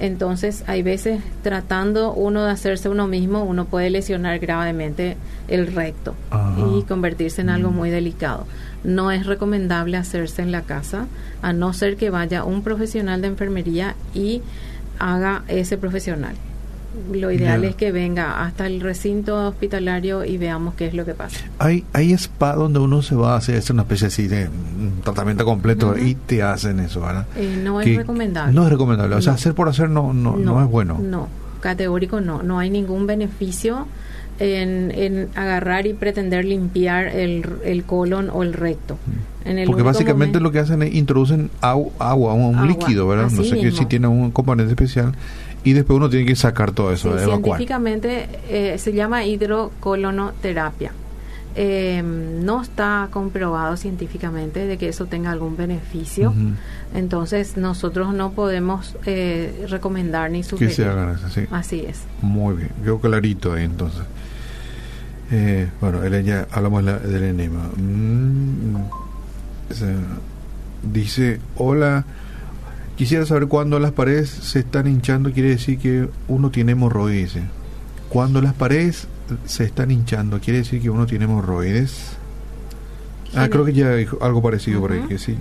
Entonces, 0.00 0.62
hay 0.66 0.82
veces 0.82 1.20
tratando 1.42 2.12
uno 2.12 2.44
de 2.44 2.52
hacerse 2.52 2.88
uno 2.88 3.08
mismo, 3.08 3.42
uno 3.42 3.64
puede 3.64 3.90
lesionar 3.90 4.38
gravemente 4.38 5.16
el 5.48 5.66
recto 5.66 6.14
y 6.56 6.82
convertirse 6.84 7.40
en 7.40 7.50
algo 7.50 7.70
mm. 7.70 7.74
muy 7.74 7.90
delicado. 7.90 8.46
No 8.84 9.10
es 9.10 9.26
recomendable 9.26 9.96
hacerse 9.96 10.40
en 10.42 10.52
la 10.52 10.62
casa, 10.62 11.06
a 11.42 11.52
no 11.52 11.72
ser 11.72 11.96
que 11.96 12.10
vaya 12.10 12.44
un 12.44 12.62
profesional 12.62 13.20
de 13.22 13.28
enfermería 13.28 13.96
y 14.14 14.40
haga 15.00 15.42
ese 15.48 15.76
profesional 15.78 16.36
lo 17.12 17.30
ideal 17.30 17.64
es 17.64 17.74
que 17.74 17.92
venga 17.92 18.42
hasta 18.42 18.66
el 18.66 18.80
recinto 18.80 19.48
hospitalario 19.48 20.24
y 20.24 20.38
veamos 20.38 20.74
qué 20.74 20.86
es 20.86 20.94
lo 20.94 21.04
que 21.04 21.14
pasa. 21.14 21.40
Hay, 21.58 21.84
hay 21.92 22.12
spa 22.12 22.54
donde 22.54 22.78
uno 22.78 23.02
se 23.02 23.14
va 23.14 23.34
a 23.34 23.36
hacer 23.36 23.62
una 23.70 23.82
especie 23.82 24.08
así 24.08 24.28
de 24.28 24.48
tratamiento 25.04 25.44
completo 25.44 25.96
y 25.96 26.14
te 26.14 26.42
hacen 26.42 26.80
eso, 26.80 27.00
¿verdad? 27.00 27.26
Eh, 27.36 27.60
no 27.62 27.80
es 27.80 27.96
recomendable. 27.96 28.54
No 28.54 28.64
es 28.64 28.70
recomendable, 28.70 29.16
o 29.16 29.22
sea, 29.22 29.34
hacer 29.34 29.54
por 29.54 29.68
hacer 29.68 29.88
no, 29.88 30.12
no, 30.12 30.36
no, 30.36 30.62
es 30.62 30.70
bueno. 30.70 30.98
No, 30.98 31.28
categórico 31.60 32.20
no, 32.20 32.42
no 32.42 32.58
hay 32.58 32.70
ningún 32.70 33.06
beneficio 33.06 33.86
en, 34.38 34.92
en 34.92 35.28
agarrar 35.34 35.86
y 35.86 35.94
pretender 35.94 36.44
limpiar 36.44 37.08
el, 37.08 37.44
el 37.64 37.84
colon 37.84 38.30
o 38.32 38.42
el 38.42 38.52
recto. 38.52 38.94
Mm. 38.94 39.38
Porque 39.66 39.82
básicamente 39.82 40.40
lo 40.40 40.52
que 40.52 40.58
hacen 40.58 40.82
es 40.82 40.94
introducen 40.94 41.50
agua, 41.60 42.34
un, 42.34 42.66
líquido, 42.66 43.08
¿verdad? 43.08 43.30
no 43.30 43.42
sé 43.42 43.72
si 43.72 43.86
tiene 43.86 44.06
un 44.06 44.30
componente 44.30 44.72
especial 44.72 45.14
y 45.64 45.72
después 45.72 45.96
uno 45.96 46.08
tiene 46.08 46.26
que 46.26 46.36
sacar 46.36 46.72
todo 46.72 46.92
eso, 46.92 47.16
sí, 47.18 47.24
Científicamente 47.24 48.28
eh, 48.48 48.78
se 48.78 48.92
llama 48.92 49.24
hidrocolonoterapia. 49.24 50.92
Eh, 51.60 52.02
no 52.04 52.62
está 52.62 53.08
comprobado 53.10 53.76
científicamente 53.76 54.66
de 54.66 54.78
que 54.78 54.88
eso 54.88 55.06
tenga 55.06 55.32
algún 55.32 55.56
beneficio. 55.56 56.32
Entonces 56.94 57.56
nosotros 57.56 58.14
no 58.14 58.30
podemos 58.30 58.96
eh, 59.06 59.66
recomendar 59.68 60.30
ni 60.30 60.44
sugerir. 60.44 60.68
Que 60.68 60.74
se 60.76 60.84
hagan 60.84 61.16
eso, 61.16 61.28
sí. 61.28 61.46
Así 61.50 61.84
es. 61.84 62.02
Muy 62.22 62.54
bien, 62.56 62.70
quedó 62.84 63.00
clarito 63.00 63.54
ahí 63.54 63.64
entonces. 63.64 64.02
Eh, 65.32 65.68
bueno, 65.80 66.06
ya 66.20 66.46
hablamos 66.52 66.84
del 66.84 67.24
enema. 67.24 67.68
Mm, 67.76 68.76
dice, 70.92 71.40
hola. 71.56 72.04
Quisiera 72.98 73.24
saber 73.24 73.46
cuándo 73.46 73.78
las 73.78 73.92
paredes 73.92 74.28
se 74.28 74.58
están 74.58 74.88
hinchando, 74.88 75.30
quiere 75.30 75.50
decir 75.50 75.78
que 75.78 76.08
uno 76.26 76.50
tiene 76.50 76.72
hemorroides. 76.72 77.34
Cuando 78.08 78.42
las 78.42 78.54
paredes 78.54 79.06
se 79.44 79.62
están 79.62 79.92
hinchando, 79.92 80.40
quiere 80.40 80.58
decir 80.58 80.82
que 80.82 80.90
uno 80.90 81.06
tiene 81.06 81.26
hemorroides. 81.26 82.16
Ah, 83.36 83.48
creo 83.48 83.64
que 83.64 83.72
ya 83.72 83.94
dijo 83.94 84.18
algo 84.20 84.42
parecido 84.42 84.80
por 84.80 84.90
ahí, 84.90 85.02
que 85.02 85.16
sí. 85.16 85.36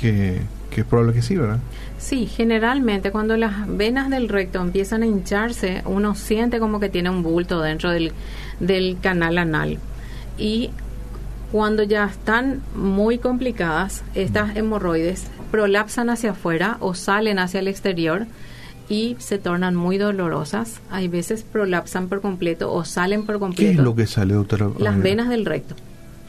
que, 0.00 0.40
que 0.70 0.80
es 0.82 0.86
probable 0.86 1.14
que 1.14 1.22
sí, 1.22 1.36
¿verdad? 1.36 1.58
Sí, 1.98 2.26
generalmente 2.26 3.10
cuando 3.10 3.36
las 3.36 3.66
venas 3.76 4.10
del 4.10 4.28
recto 4.28 4.60
empiezan 4.60 5.02
a 5.02 5.06
hincharse, 5.06 5.82
uno 5.84 6.14
siente 6.14 6.60
como 6.60 6.78
que 6.78 6.90
tiene 6.90 7.10
un 7.10 7.24
bulto 7.24 7.60
dentro 7.60 7.90
del, 7.90 8.12
del 8.60 8.98
canal 9.02 9.36
anal. 9.38 9.78
Y 10.38 10.70
cuando 11.52 11.82
ya 11.82 12.04
están 12.04 12.62
muy 12.74 13.18
complicadas, 13.18 14.02
estas 14.14 14.56
hemorroides 14.56 15.24
prolapsan 15.50 16.10
hacia 16.10 16.32
afuera 16.32 16.76
o 16.80 16.94
salen 16.94 17.38
hacia 17.38 17.60
el 17.60 17.68
exterior 17.68 18.26
y 18.88 19.16
se 19.18 19.38
tornan 19.38 19.74
muy 19.74 19.98
dolorosas. 19.98 20.80
Hay 20.90 21.08
veces 21.08 21.42
prolapsan 21.42 22.08
por 22.08 22.20
completo 22.20 22.72
o 22.72 22.84
salen 22.84 23.24
por 23.24 23.38
completo. 23.38 23.70
¿Qué 23.70 23.78
es 23.78 23.84
lo 23.84 23.94
que 23.94 24.06
sale, 24.06 24.34
doctora? 24.34 24.70
Las 24.78 25.00
venas 25.00 25.28
del 25.28 25.46
recto. 25.46 25.74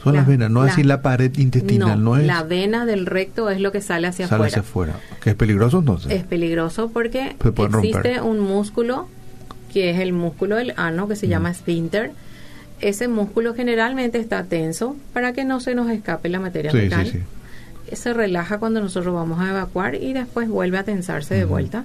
Son 0.02 0.14
las 0.14 0.26
venas, 0.26 0.50
no 0.50 0.62
así 0.62 0.82
la 0.82 1.02
pared 1.02 1.30
intestinal, 1.36 2.02
no, 2.02 2.16
es. 2.16 2.26
La 2.26 2.42
vena 2.42 2.86
del 2.86 3.04
recto 3.04 3.50
es 3.50 3.60
lo 3.60 3.70
que 3.70 3.82
sale 3.82 4.06
hacia 4.06 4.28
sale 4.28 4.44
afuera. 4.44 4.48
hacia 4.48 4.60
afuera. 4.60 5.00
¿Que 5.22 5.30
es 5.30 5.36
peligroso 5.36 5.80
entonces? 5.80 6.10
Es 6.12 6.24
peligroso 6.24 6.88
porque 6.90 7.36
existe 7.38 8.22
un 8.22 8.40
músculo 8.40 9.08
que 9.70 9.90
es 9.90 10.00
el 10.00 10.14
músculo 10.14 10.56
del 10.56 10.72
ano 10.76 11.06
que 11.06 11.16
se 11.16 11.28
llama 11.28 11.50
esfínter. 11.50 12.12
Ese 12.80 13.08
músculo 13.08 13.54
generalmente 13.54 14.18
está 14.18 14.44
tenso 14.44 14.96
para 15.12 15.32
que 15.32 15.44
no 15.44 15.60
se 15.60 15.74
nos 15.74 15.90
escape 15.90 16.28
la 16.28 16.40
materia 16.40 16.70
sí, 16.70 16.78
fecal. 16.78 17.06
Sí, 17.06 17.20
sí. 17.88 17.96
Se 17.96 18.14
relaja 18.14 18.58
cuando 18.58 18.80
nosotros 18.80 19.14
vamos 19.14 19.40
a 19.40 19.50
evacuar 19.50 19.96
y 19.96 20.12
después 20.12 20.48
vuelve 20.48 20.78
a 20.78 20.84
tensarse 20.84 21.34
de 21.34 21.44
vuelta. 21.44 21.84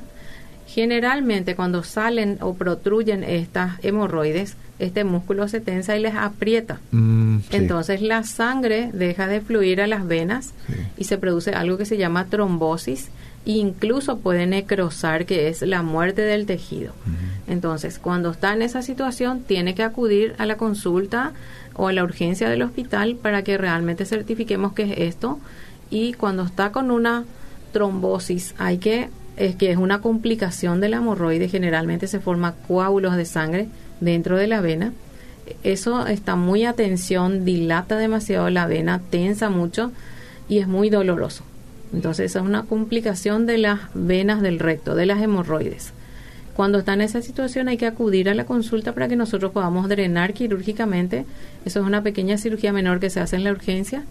Generalmente 0.67 1.55
cuando 1.55 1.83
salen 1.83 2.37
o 2.41 2.55
protruyen 2.55 3.23
estas 3.23 3.83
hemorroides, 3.83 4.55
este 4.77 5.03
músculo 5.03 5.47
se 5.47 5.61
tensa 5.61 5.95
y 5.95 6.01
les 6.01 6.15
aprieta. 6.15 6.79
Mm, 6.91 7.37
Entonces 7.51 8.01
la 8.01 8.23
sangre 8.23 8.89
deja 8.93 9.27
de 9.27 9.41
fluir 9.41 9.79
a 9.81 9.87
las 9.87 10.05
venas 10.05 10.53
y 10.97 11.05
se 11.05 11.17
produce 11.17 11.51
algo 11.51 11.77
que 11.77 11.85
se 11.85 11.97
llama 11.97 12.25
trombosis 12.25 13.09
e 13.45 13.51
incluso 13.51 14.17
puede 14.19 14.47
necrosar, 14.47 15.25
que 15.25 15.47
es 15.47 15.61
la 15.61 15.81
muerte 15.81 16.23
del 16.23 16.45
tejido. 16.45 16.93
Entonces, 17.47 17.99
cuando 17.99 18.31
está 18.31 18.53
en 18.53 18.61
esa 18.61 18.81
situación, 18.81 19.41
tiene 19.41 19.75
que 19.75 19.83
acudir 19.83 20.35
a 20.37 20.45
la 20.45 20.57
consulta 20.57 21.33
o 21.75 21.87
a 21.87 21.93
la 21.93 22.03
urgencia 22.03 22.49
del 22.49 22.63
hospital 22.63 23.15
para 23.15 23.43
que 23.43 23.57
realmente 23.57 24.05
certifiquemos 24.05 24.73
que 24.73 24.83
es 24.83 24.93
esto. 24.97 25.39
Y 25.89 26.13
cuando 26.13 26.43
está 26.43 26.71
con 26.71 26.89
una 26.89 27.25
trombosis, 27.71 28.55
hay 28.57 28.77
que 28.77 29.09
es 29.37 29.55
que 29.55 29.71
es 29.71 29.77
una 29.77 29.99
complicación 29.99 30.79
de 30.79 30.89
la 30.89 30.97
hemorroide, 30.97 31.49
generalmente 31.49 32.07
se 32.07 32.21
forman 32.21 32.53
coágulos 32.67 33.17
de 33.17 33.25
sangre 33.25 33.67
dentro 33.99 34.37
de 34.37 34.47
la 34.47 34.61
vena. 34.61 34.93
Eso 35.63 36.07
está 36.07 36.35
muy 36.35 36.63
a 36.63 36.73
tensión, 36.73 37.43
dilata 37.43 37.97
demasiado 37.97 38.49
la 38.49 38.65
vena, 38.65 39.01
tensa 39.09 39.49
mucho 39.49 39.91
y 40.47 40.59
es 40.59 40.67
muy 40.67 40.89
doloroso. 40.89 41.43
Entonces, 41.93 42.35
es 42.35 42.41
una 42.41 42.63
complicación 42.63 43.45
de 43.45 43.57
las 43.57 43.79
venas 43.93 44.41
del 44.41 44.59
recto, 44.59 44.95
de 44.95 45.05
las 45.05 45.21
hemorroides. 45.21 45.93
Cuando 46.55 46.79
está 46.79 46.93
en 46.93 47.01
esa 47.01 47.21
situación 47.21 47.67
hay 47.67 47.75
que 47.75 47.85
acudir 47.85 48.29
a 48.29 48.33
la 48.33 48.45
consulta 48.45 48.93
para 48.93 49.09
que 49.09 49.17
nosotros 49.17 49.51
podamos 49.51 49.89
drenar 49.89 50.33
quirúrgicamente. 50.33 51.25
Eso 51.65 51.81
es 51.81 51.85
una 51.85 52.01
pequeña 52.01 52.37
cirugía 52.37 52.71
menor 52.71 53.01
que 53.01 53.09
se 53.09 53.19
hace 53.19 53.35
en 53.35 53.43
la 53.43 53.51
urgencia 53.51 54.03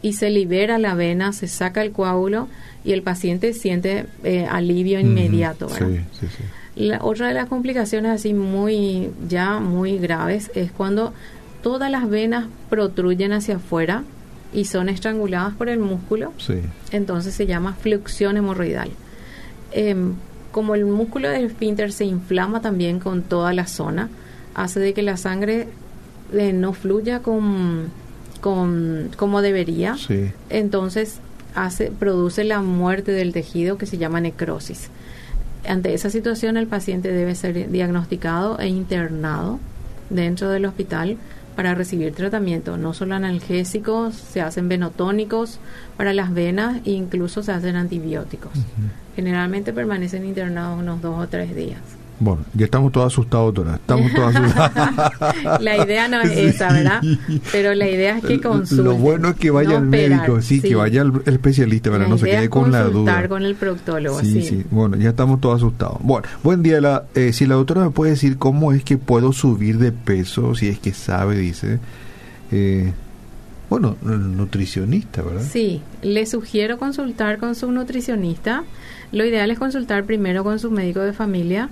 y 0.00 0.12
se 0.12 0.30
libera 0.30 0.78
la 0.78 0.94
vena, 0.94 1.32
se 1.32 1.48
saca 1.48 1.82
el 1.82 1.90
coágulo 1.90 2.48
y 2.84 2.92
el 2.92 3.02
paciente 3.02 3.52
siente 3.52 4.06
eh, 4.22 4.46
alivio 4.48 5.00
inmediato. 5.00 5.68
La, 6.76 7.02
otra 7.02 7.26
de 7.26 7.34
las 7.34 7.48
complicaciones 7.48 8.12
así 8.12 8.32
muy 8.34 9.10
ya 9.28 9.58
muy 9.58 9.98
graves 9.98 10.52
es 10.54 10.70
cuando 10.70 11.12
todas 11.60 11.90
las 11.90 12.08
venas 12.08 12.46
protruyen 12.70 13.32
hacia 13.32 13.56
afuera 13.56 14.04
y 14.54 14.64
son 14.66 14.88
estranguladas 14.88 15.54
por 15.54 15.68
el 15.68 15.80
músculo. 15.80 16.32
Entonces 16.92 17.34
se 17.34 17.46
llama 17.46 17.74
fluxión 17.74 18.36
hemorroidal. 18.36 18.90
Em, 19.72 20.14
como 20.52 20.74
el 20.74 20.84
músculo 20.84 21.28
del 21.28 21.46
esfínter 21.46 21.92
se 21.92 22.04
inflama 22.04 22.60
también 22.60 22.98
con 22.98 23.22
toda 23.22 23.52
la 23.52 23.66
zona, 23.66 24.08
hace 24.54 24.80
de 24.80 24.94
que 24.94 25.02
la 25.02 25.16
sangre 25.16 25.68
eh, 26.32 26.52
no 26.52 26.72
fluya 26.72 27.20
con, 27.20 27.88
con 28.40 29.10
como 29.16 29.42
debería. 29.42 29.96
Entonces 30.48 31.20
hace, 31.54 31.90
produce 31.90 32.44
la 32.44 32.60
muerte 32.60 33.12
del 33.12 33.32
tejido 33.32 33.78
que 33.78 33.86
se 33.86 33.98
llama 33.98 34.20
necrosis. 34.20 34.88
Ante 35.66 35.92
esa 35.94 36.10
situación 36.10 36.56
el 36.56 36.66
paciente 36.66 37.12
debe 37.12 37.34
ser 37.34 37.70
diagnosticado 37.70 38.58
e 38.58 38.68
internado 38.68 39.60
dentro 40.08 40.50
del 40.50 40.64
hospital 40.64 41.18
para 41.60 41.74
recibir 41.74 42.14
tratamiento, 42.14 42.78
no 42.78 42.94
solo 42.94 43.16
analgésicos, 43.16 44.14
se 44.14 44.40
hacen 44.40 44.70
venotónicos 44.70 45.58
para 45.98 46.14
las 46.14 46.32
venas 46.32 46.80
e 46.86 46.92
incluso 46.92 47.42
se 47.42 47.52
hacen 47.52 47.76
antibióticos. 47.76 48.52
Generalmente 49.14 49.74
permanecen 49.74 50.24
internados 50.24 50.78
unos 50.78 51.02
dos 51.02 51.22
o 51.22 51.28
tres 51.28 51.54
días. 51.54 51.99
Bueno, 52.20 52.44
ya 52.52 52.66
estamos 52.66 52.92
todos 52.92 53.10
asustados, 53.10 53.54
doctora. 53.54 53.76
Estamos 53.76 54.12
todos 54.12 54.36
asustados. 54.36 55.60
la 55.62 55.82
idea 55.82 56.06
no 56.06 56.20
es 56.20 56.36
esa, 56.36 56.70
¿verdad? 56.70 57.02
Pero 57.50 57.74
la 57.74 57.88
idea 57.88 58.18
es 58.18 58.24
que 58.24 58.42
consulte. 58.42 58.84
Lo 58.84 58.94
bueno 58.94 59.30
es 59.30 59.36
que 59.36 59.50
vaya 59.50 59.78
al 59.78 59.86
médico, 59.86 60.42
sí, 60.42 60.60
que 60.60 60.74
vaya 60.74 61.00
al 61.00 61.22
especialista, 61.24 61.90
para 61.90 62.06
no 62.06 62.18
se 62.18 62.26
quede 62.26 62.50
con 62.50 62.70
la 62.70 62.84
duda. 62.84 63.26
con 63.26 63.42
el 63.42 63.54
proctólogo, 63.54 64.20
sí, 64.20 64.42
sí. 64.42 64.64
Bueno, 64.70 64.96
ya 64.96 65.10
estamos 65.10 65.40
todos 65.40 65.56
asustados. 65.56 65.96
Bueno, 66.00 66.28
buen 66.42 66.62
día. 66.62 66.82
La, 66.82 67.04
eh, 67.14 67.32
si 67.32 67.46
la 67.46 67.54
doctora 67.54 67.84
me 67.84 67.90
puede 67.90 68.12
decir 68.12 68.36
cómo 68.36 68.72
es 68.72 68.84
que 68.84 68.98
puedo 68.98 69.32
subir 69.32 69.78
de 69.78 69.90
peso, 69.90 70.54
si 70.54 70.68
es 70.68 70.78
que 70.78 70.92
sabe, 70.92 71.38
dice. 71.38 71.80
Eh, 72.52 72.92
bueno, 73.70 73.96
nutricionista, 74.02 75.22
¿verdad? 75.22 75.42
Sí, 75.48 75.80
le 76.02 76.26
sugiero 76.26 76.76
consultar 76.76 77.38
con 77.38 77.54
su 77.54 77.70
nutricionista. 77.72 78.64
Lo 79.10 79.24
ideal 79.24 79.50
es 79.50 79.58
consultar 79.58 80.04
primero 80.04 80.44
con 80.44 80.58
su 80.58 80.70
médico 80.70 81.00
de 81.00 81.12
familia 81.14 81.70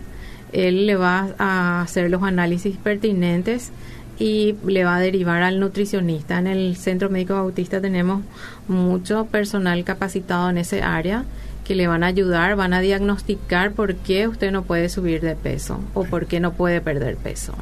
él 0.53 0.87
le 0.87 0.97
va 0.97 1.29
a 1.39 1.83
hacer 1.83 2.11
los 2.11 2.23
análisis 2.23 2.77
pertinentes 2.77 3.71
y 4.19 4.57
le 4.67 4.85
va 4.85 4.97
a 4.97 5.01
derivar 5.01 5.43
al 5.43 5.61
nutricionista. 5.61 6.39
En 6.39 6.47
el 6.47 6.77
Centro 6.77 7.11
Médico 7.11 7.35
Bautista 7.35 7.81
tenemos 7.81 8.23
mucho 8.67 9.27
personal 9.27 9.85
capacitado 9.85 10.51
en 10.51 10.59
ese 10.59 10.83
área 10.83 11.25
que 11.65 11.75
le 11.75 11.87
van 11.87 12.03
a 12.03 12.07
ayudar, 12.07 12.57
van 12.57 12.73
a 12.73 12.81
diagnosticar 12.81 13.73
por 13.73 13.95
qué 13.97 14.27
usted 14.27 14.51
no 14.51 14.63
puede 14.63 14.89
subir 14.89 15.21
de 15.21 15.37
peso 15.37 15.81
o 15.95 16.05
por 16.05 16.27
qué 16.27 16.41
no 16.41 16.55
puede 16.55 16.81
perder 16.81 17.17
peso. 17.17 17.55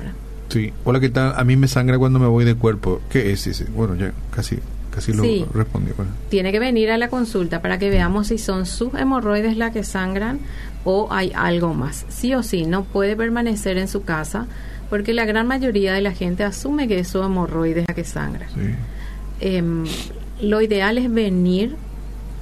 Sí, 0.49 0.73
hola, 0.85 1.01
¿qué 1.01 1.09
tal? 1.09 1.35
A 1.37 1.43
mí 1.45 1.57
me 1.57 1.67
sangra 1.67 1.99
cuando 1.99 2.21
me 2.21 2.29
voy 2.29 2.45
de 2.45 2.55
cuerpo. 2.55 3.01
¿Qué 3.11 3.33
es 3.33 3.47
ese? 3.49 3.65
Bueno, 3.65 3.97
ya 3.97 4.13
casi 4.31 4.61
casi 4.97 5.13
lo 5.13 5.23
respondí. 5.53 5.93
Tiene 6.31 6.53
que 6.53 6.59
venir 6.59 6.91
a 6.91 6.97
la 6.97 7.09
consulta 7.09 7.61
para 7.61 7.79
que 7.79 7.91
veamos 7.91 8.29
si 8.29 8.39
son 8.39 8.65
sus 8.65 8.95
hemorroides 8.95 9.59
las 9.59 9.73
que 9.73 9.85
sangran 9.85 10.41
o 10.85 11.09
hay 11.11 11.33
algo 11.35 11.75
más. 11.75 12.07
Sí 12.09 12.35
o 12.35 12.43
sí, 12.43 12.65
no 12.65 12.85
puede 12.85 13.15
permanecer 13.15 13.77
en 13.77 13.89
su 13.89 14.05
casa 14.05 14.47
porque 14.89 15.13
la 15.13 15.27
gran 15.27 15.47
mayoría 15.47 15.93
de 15.93 16.01
la 16.01 16.13
gente 16.13 16.45
asume 16.45 16.89
que 16.89 17.01
es 17.01 17.09
su 17.09 17.23
hemorroides 17.23 17.85
la 17.87 17.95
que 17.95 18.05
sangra. 18.05 18.47
Em, 19.41 19.85
lo 20.41 20.63
ideal 20.63 20.97
es 20.97 21.13
venir, 21.13 21.77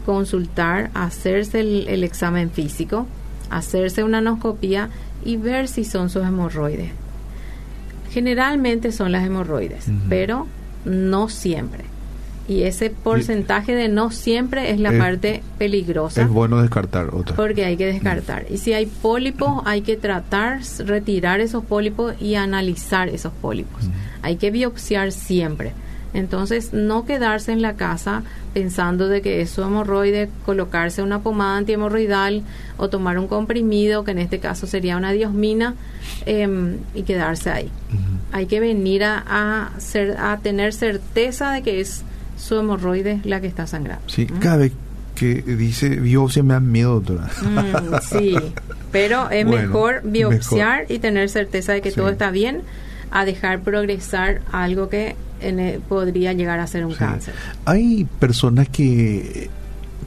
consultar, 0.07 0.93
hacerse 0.95 1.59
el, 1.59 2.05
examen 2.05 2.51
físico, 2.51 3.09
hacerse 3.51 4.05
una 4.05 4.19
anoscopía 4.19 4.90
y 5.25 5.38
ver 5.38 5.67
si 5.67 5.85
son 5.85 6.09
sus 6.09 6.23
hemorroides. 6.23 6.93
Generalmente 8.12 8.93
son 8.93 9.11
las 9.11 9.27
hemorroides, 9.27 9.87
pero 10.09 10.47
no 10.85 11.29
siempre. 11.29 11.93
Y 12.46 12.64
ese 12.64 12.90
porcentaje 12.90 13.74
de 13.74 13.88
no 13.88 14.11
siempre 14.11 14.70
es 14.70 14.78
la 14.78 14.92
parte 14.98 15.42
peligrosa. 15.57 16.22
Es 16.22 16.28
bueno 16.28 16.61
descartar 16.61 17.14
otra. 17.14 17.35
Porque 17.37 17.64
hay 17.64 17.76
que 17.78 17.87
descartar. 17.87 18.44
Y 18.50 18.59
si 18.59 18.74
hay 18.74 18.85
pólipos, 18.87 19.62
hay 19.64 19.80
que 19.80 19.96
tratar, 19.96 20.61
retirar 20.80 21.40
esos 21.40 21.64
pólipos 21.64 22.14
y 22.20 22.35
analizar 22.35 23.09
esos 23.09 23.33
pólipos. 23.33 23.88
Hay 24.20 24.37
que 24.37 24.50
biopsiar 24.50 25.12
siempre. 25.12 25.72
Entonces, 26.14 26.72
no 26.72 27.04
quedarse 27.04 27.50
en 27.50 27.61
la 27.61 27.74
casa 27.74 28.22
pensando 28.54 29.09
de 29.09 29.20
que 29.20 29.40
es 29.40 29.50
su 29.50 29.62
hemorroide, 29.62 30.30
colocarse 30.46 31.02
una 31.02 31.20
pomada 31.20 31.57
antihemorroidal 31.57 32.44
o 32.76 32.88
tomar 32.88 33.18
un 33.18 33.26
comprimido, 33.26 34.04
que 34.04 34.12
en 34.12 34.20
este 34.20 34.38
caso 34.38 34.68
sería 34.68 34.96
una 34.96 35.11
diosmina, 35.11 35.74
em, 36.24 36.76
y 36.94 37.02
quedarse 37.02 37.50
ahí. 37.50 37.70
Hay 38.30 38.46
que 38.46 38.61
venir 38.61 39.02
a, 39.02 39.24
a, 39.26 39.80
ser, 39.80 40.16
a 40.18 40.38
tener 40.38 40.72
certeza 40.72 41.50
de 41.50 41.62
que 41.62 41.80
es 41.80 42.04
su 42.44 42.59
hemorroide 42.59 43.20
la 43.24 43.40
que 43.40 43.46
está 43.46 43.66
sangrando. 43.66 44.07
Sí, 44.09 44.26
cada 44.26 44.59
vez 44.59 44.72
que 45.14 45.42
dice 45.42 45.88
biopsia 45.88 46.42
me 46.42 46.54
da 46.54 46.61
miedo, 46.61 47.00
doctora. 47.00 47.30
Mm, 47.42 47.94
sí, 48.02 48.37
pero 48.92 49.30
es 49.30 49.46
mejor 49.46 50.02
biopsiar 50.04 50.87
y 50.90 50.98
tener 50.98 51.30
certeza 51.30 51.72
de 51.72 51.80
que 51.80 51.90
todo 51.90 52.11
está 52.11 52.30
bien 52.30 52.62
a 53.11 53.24
dejar 53.24 53.61
progresar 53.61 54.42
algo 54.52 54.88
que 54.88 55.16
podría 55.88 56.33
llegar 56.33 56.61
a 56.61 56.66
ser 56.66 56.85
un 56.85 56.94
cáncer. 56.94 57.35
Hay 57.64 58.07
personas 58.18 58.68
que 58.68 59.48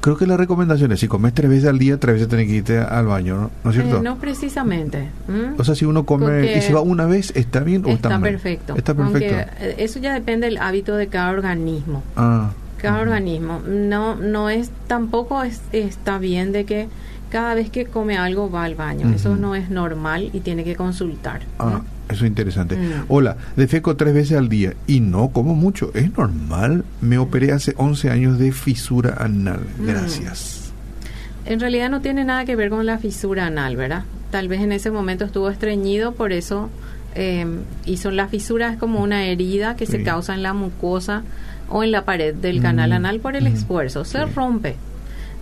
creo 0.08 0.16
que 0.16 0.26
la 0.26 0.38
recomendación 0.38 0.94
es 0.94 1.02
si 1.02 1.10
comes 1.10 1.34
tres 1.34 1.50
veces 1.50 1.68
al 1.68 1.80
día, 1.80 2.00
tres 2.00 2.14
veces 2.14 2.30
tenés 2.30 2.48
que 2.48 2.54
irte 2.54 2.78
al 2.78 3.08
baño, 3.08 3.52
¿no, 3.62 3.70
es 3.70 3.76
cierto? 3.76 3.98
Eh, 3.98 4.02
no 4.02 4.18
precisamente. 4.18 5.10
O 5.58 5.66
sea, 5.66 5.76
si 5.76 5.84
uno 5.84 6.06
come 6.06 6.56
y 6.56 6.62
se 6.62 6.74
va 6.74 6.80
una 6.80 7.06
vez, 7.06 7.34
¿está 7.36 7.60
bien 7.60 7.84
o 7.84 7.90
está, 7.90 8.08
está 8.08 8.22
perfecto? 8.22 8.76
Está 8.78 8.94
perfecto. 8.94 9.36
Eh, 9.60 9.76
eso 9.80 10.00
ya 10.00 10.14
depende 10.14 10.48
del 10.48 10.60
hábito 10.60 10.96
de 10.96 11.08
cada 11.08 11.32
organismo. 11.32 12.04
Ah. 12.16 12.52
Cada 12.78 13.02
organismo. 13.02 13.60
No, 13.68 14.16
no 14.16 14.50
es, 14.50 14.72
tampoco 14.88 15.44
es, 15.44 15.60
está 15.74 16.20
bien 16.20 16.54
de 16.54 16.64
que 16.64 16.88
cada 17.30 17.54
vez 17.56 17.70
que 17.70 17.86
come 17.86 18.18
algo 18.18 18.50
va 18.50 18.64
al 18.64 18.76
baño. 18.76 19.14
Eso 19.14 19.36
no 19.36 19.56
es 19.56 19.70
normal 19.70 20.30
y 20.32 20.40
tiene 20.40 20.64
que 20.64 20.78
consultar. 20.78 21.42
Ah. 21.60 21.82
Eso 22.10 22.24
es 22.26 22.30
interesante. 22.30 22.78
Mm. 22.78 23.06
Hola, 23.10 23.38
defeco 23.56 23.96
tres 23.96 24.14
veces 24.14 24.38
al 24.38 24.50
día 24.50 24.74
y 24.88 25.00
no 25.00 25.30
como 25.30 25.56
mucho. 25.56 25.92
¿Es 25.94 26.16
normal? 26.18 26.86
Me 27.02 27.18
operé 27.18 27.52
hace 27.52 27.74
11 27.78 28.10
años 28.10 28.40
de 28.40 28.52
fisura 28.52 29.16
anal. 29.20 29.62
Mm. 29.80 29.88
Gracias. 29.88 30.72
En 31.46 31.60
realidad 31.60 31.90
no 31.90 32.02
tiene 32.02 32.26
nada 32.26 32.46
que 32.46 32.56
ver 32.56 32.70
con 32.70 32.86
la 32.86 32.98
fisura 32.98 33.46
anal, 33.46 33.76
¿verdad? 33.76 34.04
Tal 34.32 34.48
vez 34.48 34.62
en 34.62 34.72
ese 34.72 34.92
momento 34.92 35.26
estuvo 35.26 35.50
estreñido, 35.50 36.14
por 36.14 36.34
eso 36.34 36.70
eh, 37.16 37.46
hizo 37.86 38.12
la 38.12 38.28
fisura, 38.28 38.74
es 38.74 38.78
como 38.78 39.02
una 39.02 39.26
herida 39.26 39.76
que 39.76 39.86
se 39.86 40.04
causa 40.04 40.34
en 40.34 40.44
la 40.44 40.54
mucosa 40.54 41.24
o 41.70 41.84
en 41.84 41.92
la 41.92 42.06
pared 42.06 42.36
del 42.36 42.62
canal 42.62 42.92
anal 42.92 43.20
por 43.20 43.36
el 43.36 43.48
esfuerzo. 43.48 44.06
Se 44.06 44.26
rompe. 44.26 44.76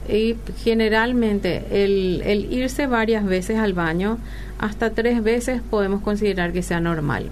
Y 0.10 0.36
generalmente 0.64 1.66
el, 1.72 2.22
el 2.26 2.52
irse 2.54 2.88
varias 2.88 3.26
veces 3.26 3.58
al 3.58 3.74
baño, 3.74 4.18
hasta 4.60 4.92
tres 4.92 5.24
veces 5.24 5.62
podemos 5.70 6.02
considerar 6.02 6.54
que 6.54 6.62
sea 6.62 6.80
normal. 6.80 7.30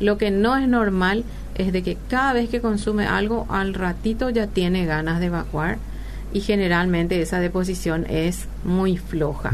Lo 0.00 0.18
que 0.18 0.30
no 0.30 0.56
es 0.56 0.68
normal 0.68 1.24
es 1.54 1.72
de 1.72 1.82
que 1.82 1.96
cada 2.08 2.32
vez 2.32 2.48
que 2.48 2.60
consume 2.60 3.06
algo, 3.06 3.46
al 3.48 3.74
ratito 3.74 4.30
ya 4.30 4.46
tiene 4.46 4.84
ganas 4.84 5.20
de 5.20 5.26
evacuar 5.26 5.78
y 6.32 6.40
generalmente 6.40 7.20
esa 7.22 7.40
deposición 7.40 8.04
es 8.08 8.46
muy 8.64 8.98
floja. 8.98 9.52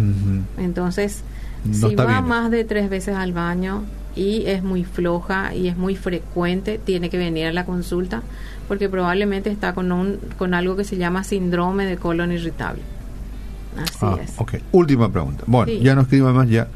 Entonces, 0.58 1.22
si 1.70 1.94
va 1.94 2.20
más 2.20 2.50
de 2.50 2.64
tres 2.64 2.90
veces 2.90 3.14
al 3.14 3.32
baño 3.32 3.84
y 4.14 4.44
es 4.46 4.62
muy 4.62 4.84
floja 4.84 5.54
y 5.54 5.68
es 5.68 5.76
muy 5.76 5.96
frecuente, 5.96 6.78
tiene 6.78 7.10
que 7.10 7.18
venir 7.18 7.46
a 7.46 7.52
la 7.52 7.64
consulta 7.64 8.22
porque 8.68 8.88
probablemente 8.88 9.50
está 9.50 9.74
con, 9.74 9.92
un, 9.92 10.18
con 10.38 10.54
algo 10.54 10.76
que 10.76 10.84
se 10.84 10.96
llama 10.96 11.24
síndrome 11.24 11.84
de 11.86 11.96
colon 11.96 12.32
irritable. 12.32 12.82
Así 13.76 13.98
ah, 14.02 14.18
es. 14.22 14.34
Ok, 14.38 14.54
última 14.72 15.10
pregunta. 15.10 15.44
Bueno, 15.46 15.72
ya 15.72 15.94
no 15.94 16.02
escriba 16.02 16.32
más, 16.32 16.48
ya 16.48 16.68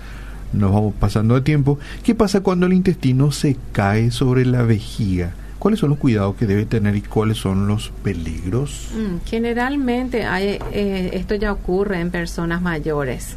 nos 0.52 0.72
vamos 0.72 0.94
pasando 0.98 1.34
de 1.34 1.42
tiempo. 1.42 1.78
¿Qué 2.02 2.14
pasa 2.14 2.40
cuando 2.40 2.66
el 2.66 2.72
intestino 2.72 3.32
se 3.32 3.56
cae 3.72 4.10
sobre 4.10 4.46
la 4.46 4.62
vejiga? 4.62 5.32
¿Cuáles 5.58 5.80
son 5.80 5.90
los 5.90 5.98
cuidados 5.98 6.36
que 6.36 6.46
debe 6.46 6.66
tener 6.66 6.94
y 6.96 7.00
cuáles 7.00 7.38
son 7.38 7.66
los 7.66 7.90
peligros? 8.02 8.90
Mm, 8.94 9.26
generalmente 9.26 10.24
hay, 10.24 10.58
eh, 10.72 11.10
esto 11.14 11.34
ya 11.34 11.52
ocurre 11.52 12.00
en 12.00 12.10
personas 12.10 12.60
mayores, 12.60 13.36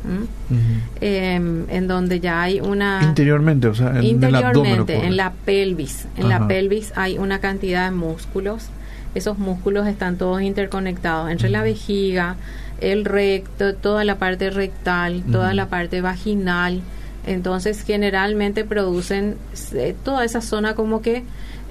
em, 0.99 1.65
en 1.69 1.87
donde 1.87 2.19
ya 2.19 2.41
hay 2.41 2.59
una... 2.59 2.99
Interiormente, 3.03 3.67
o 3.67 3.73
sea, 3.73 3.97
en 3.97 4.03
interiormente, 4.03 5.05
en 5.05 5.15
la 5.15 5.31
pelvis. 5.31 6.07
En 6.17 6.27
la 6.27 6.47
pelvis 6.47 6.91
hay 6.95 7.17
una 7.17 7.39
cantidad 7.39 7.85
de 7.85 7.95
músculos. 7.95 8.67
Esos 9.15 9.39
músculos 9.39 9.87
están 9.87 10.17
todos 10.17 10.41
interconectados 10.41 11.31
entre 11.31 11.49
la 11.49 11.63
vejiga, 11.63 12.35
el 12.81 13.05
recto, 13.05 13.75
toda 13.75 14.03
la 14.03 14.19
parte 14.19 14.49
rectal, 14.49 15.23
toda 15.31 15.53
la 15.53 15.67
parte 15.67 16.01
vaginal. 16.01 16.81
Entonces, 17.25 17.83
generalmente 17.83 18.65
producen 18.65 19.37
eh, 19.73 19.95
toda 20.03 20.25
esa 20.25 20.41
zona 20.41 20.75
como 20.75 21.01
que 21.01 21.23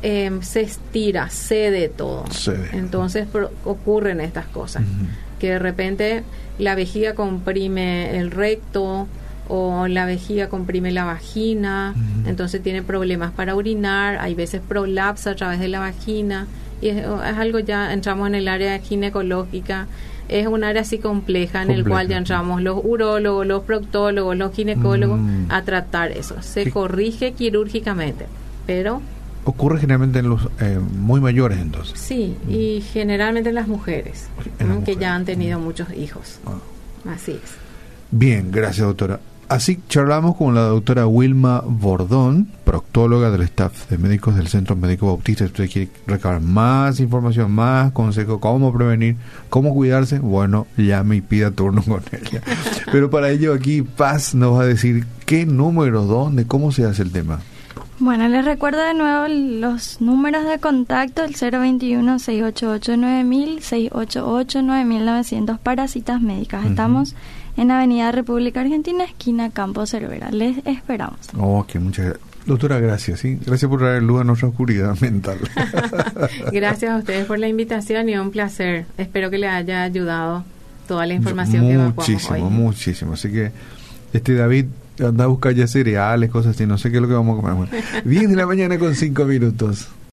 Em, 0.03 0.43
se 0.43 0.61
estira, 0.61 1.29
cede 1.29 1.89
todo. 1.89 2.25
Entonces 2.73 3.27
ocurren 3.65 4.21
estas 4.21 4.47
cosas. 4.47 4.85
Que 5.41 5.51
de 5.51 5.59
repente 5.59 6.23
la 6.59 6.75
vejiga 6.75 7.15
comprime 7.15 8.17
el 8.17 8.31
recto 8.31 9.09
o 9.49 9.89
la 9.89 10.05
vejiga 10.05 10.49
comprime 10.49 10.93
la 10.93 11.05
vagina, 11.05 11.95
entonces 12.27 12.63
tiene 12.63 12.83
problemas 12.83 13.33
para 13.33 13.57
orinar, 13.57 14.19
hay 14.21 14.35
veces 14.35 14.61
prolapsa 14.67 15.31
a 15.31 15.35
través 15.37 15.59
de 15.59 15.69
la 15.69 15.81
vagina 15.81 16.47
y 16.81 16.89
es, 16.89 17.05
algo 17.05 17.59
ya 17.59 17.93
entramos 17.93 18.29
en 18.29 18.35
el 18.35 18.47
área 18.47 18.79
ginecológica 18.79 19.87
es 20.29 20.47
un 20.47 20.63
área 20.63 20.83
así 20.83 20.99
compleja 20.99 21.63
en 21.63 21.71
el 21.71 21.89
cual 21.89 22.07
ya 22.07 22.19
entramos 22.19 22.61
los 22.61 22.81
urólogos, 22.85 23.47
los 23.47 23.63
proctólogos, 23.63 24.37
los 24.37 24.55
ginecólogos 24.55 25.19
mm. 25.19 25.47
a 25.49 25.63
tratar 25.63 26.13
eso. 26.13 26.43
Se 26.43 26.71
corrige 26.71 27.33
quirúrgicamente, 27.33 28.27
pero 28.67 29.01
ocurre 29.49 29.81
generalmente 29.81 30.19
en 30.19 30.29
los 30.29 30.49
eh, 30.61 30.79
muy 30.79 31.21
mayores 31.21 31.59
entonces. 31.59 31.99
Sí, 31.99 32.37
y 32.49 32.83
generalmente 32.93 33.49
en 33.49 33.55
las 33.55 33.69
mujeres, 33.69 34.29
que 34.85 34.97
ya 34.97 35.15
han 35.15 35.25
tenido 35.25 35.59
muchos 35.59 35.93
hijos. 35.93 36.39
Ah. 36.47 37.13
Así 37.15 37.33
es. 37.33 37.51
Bien, 38.11 38.51
gracias 38.51 38.87
doctora. 38.87 39.21
Así 39.49 39.81
charlamos 39.89 40.37
con 40.37 40.55
la 40.55 40.61
doctora 40.61 41.07
Wilma 41.07 41.63
Bordón, 41.67 42.49
proctóloga 42.65 43.31
del 43.31 43.41
staff 43.43 43.89
de 43.89 43.97
médicos 43.97 44.37
del 44.37 44.49
Centro 44.49 44.77
Médico 44.77 45.07
Bautista. 45.07 45.45
Si 45.45 45.51
usted 45.51 45.71
quiere 45.71 45.91
recabar 46.07 46.43
más 46.43 47.01
información, 47.01 47.51
más 47.53 47.93
consejos, 47.93 48.41
cómo 48.41 48.75
prevenir, 48.75 49.17
cómo 49.49 49.73
cuidarse, 49.73 50.19
bueno, 50.19 50.67
llame 50.77 51.17
y 51.17 51.21
pida 51.23 51.51
turno 51.51 51.83
con 51.83 52.03
ella. 52.13 52.43
Pero 52.93 53.09
para 53.09 53.31
ello 53.31 53.55
aquí 53.55 53.81
Paz 53.81 54.35
nos 54.35 54.55
va 54.55 54.65
a 54.65 54.67
decir 54.67 55.07
qué 55.25 55.47
número, 55.47 56.05
dónde, 56.05 56.47
cómo 56.47 56.71
se 56.71 56.85
hace 56.85 57.01
el 57.01 57.11
tema. 57.11 57.41
Bueno, 58.01 58.29
les 58.29 58.45
recuerdo 58.45 58.81
de 58.81 58.95
nuevo 58.95 59.27
los 59.27 60.01
números 60.01 60.45
de 60.45 60.61
contacto, 60.61 61.25
el 61.25 61.35
021-688-9000, 61.35 63.91
688-9900 63.91 65.59
para 65.59 65.89
citas 65.89 66.21
médicas. 66.21 66.65
Estamos 66.65 67.17
en 67.57 67.73
Avenida 67.73 68.13
República 68.13 68.61
Argentina, 68.61 69.03
esquina 69.03 69.51
Campo 69.51 69.85
Cervera. 69.85 70.31
Les 70.31 70.65
esperamos. 70.65 71.19
Ok, 71.37 71.75
muchas 71.77 72.07
gracias. 72.07 72.29
Doctora, 72.47 72.79
gracias, 72.79 73.19
¿sí? 73.21 73.39
Gracias 73.45 73.69
por 73.69 73.81
traer 73.81 74.03
luz 74.03 74.23
a 74.23 74.25
nuestra 74.25 74.49
oscuridad 74.49 74.99
mental. 75.01 75.39
gracias 76.53 76.93
a 76.93 76.97
ustedes 76.97 77.27
por 77.27 77.39
la 77.39 77.49
invitación 77.49 78.09
y 78.09 78.17
un 78.17 78.31
placer. 78.31 78.87
Espero 78.97 79.29
que 79.29 79.37
les 79.39 79.51
haya 79.51 79.83
ayudado 79.83 80.45
toda 80.87 81.05
la 81.05 81.15
información 81.15 81.67
que 81.67 81.75
evacuamos 81.75 82.09
Muchísimo, 82.09 82.51
muchísimo. 82.51 83.13
Así 83.15 83.31
que, 83.31 83.51
este 84.15 84.35
David, 84.35 84.67
anda 85.01 85.25
a 85.25 85.27
buscar 85.27 85.55
ya 85.55 85.67
cereales, 85.67 86.31
cosas 86.31 86.55
así, 86.55 86.67
no 86.67 86.79
sé 86.79 86.91
qué 86.91 86.97
es 86.97 87.03
lo 87.03 87.09
que 87.09 87.15
vamos 87.15 87.39
a 87.39 87.43
comer. 87.43 87.69
10 88.05 88.31
de 88.31 88.37
la 88.37 88.47
mañana 88.47 88.79
con 88.79 88.95
5 88.95 89.25
minutos. 89.25 89.89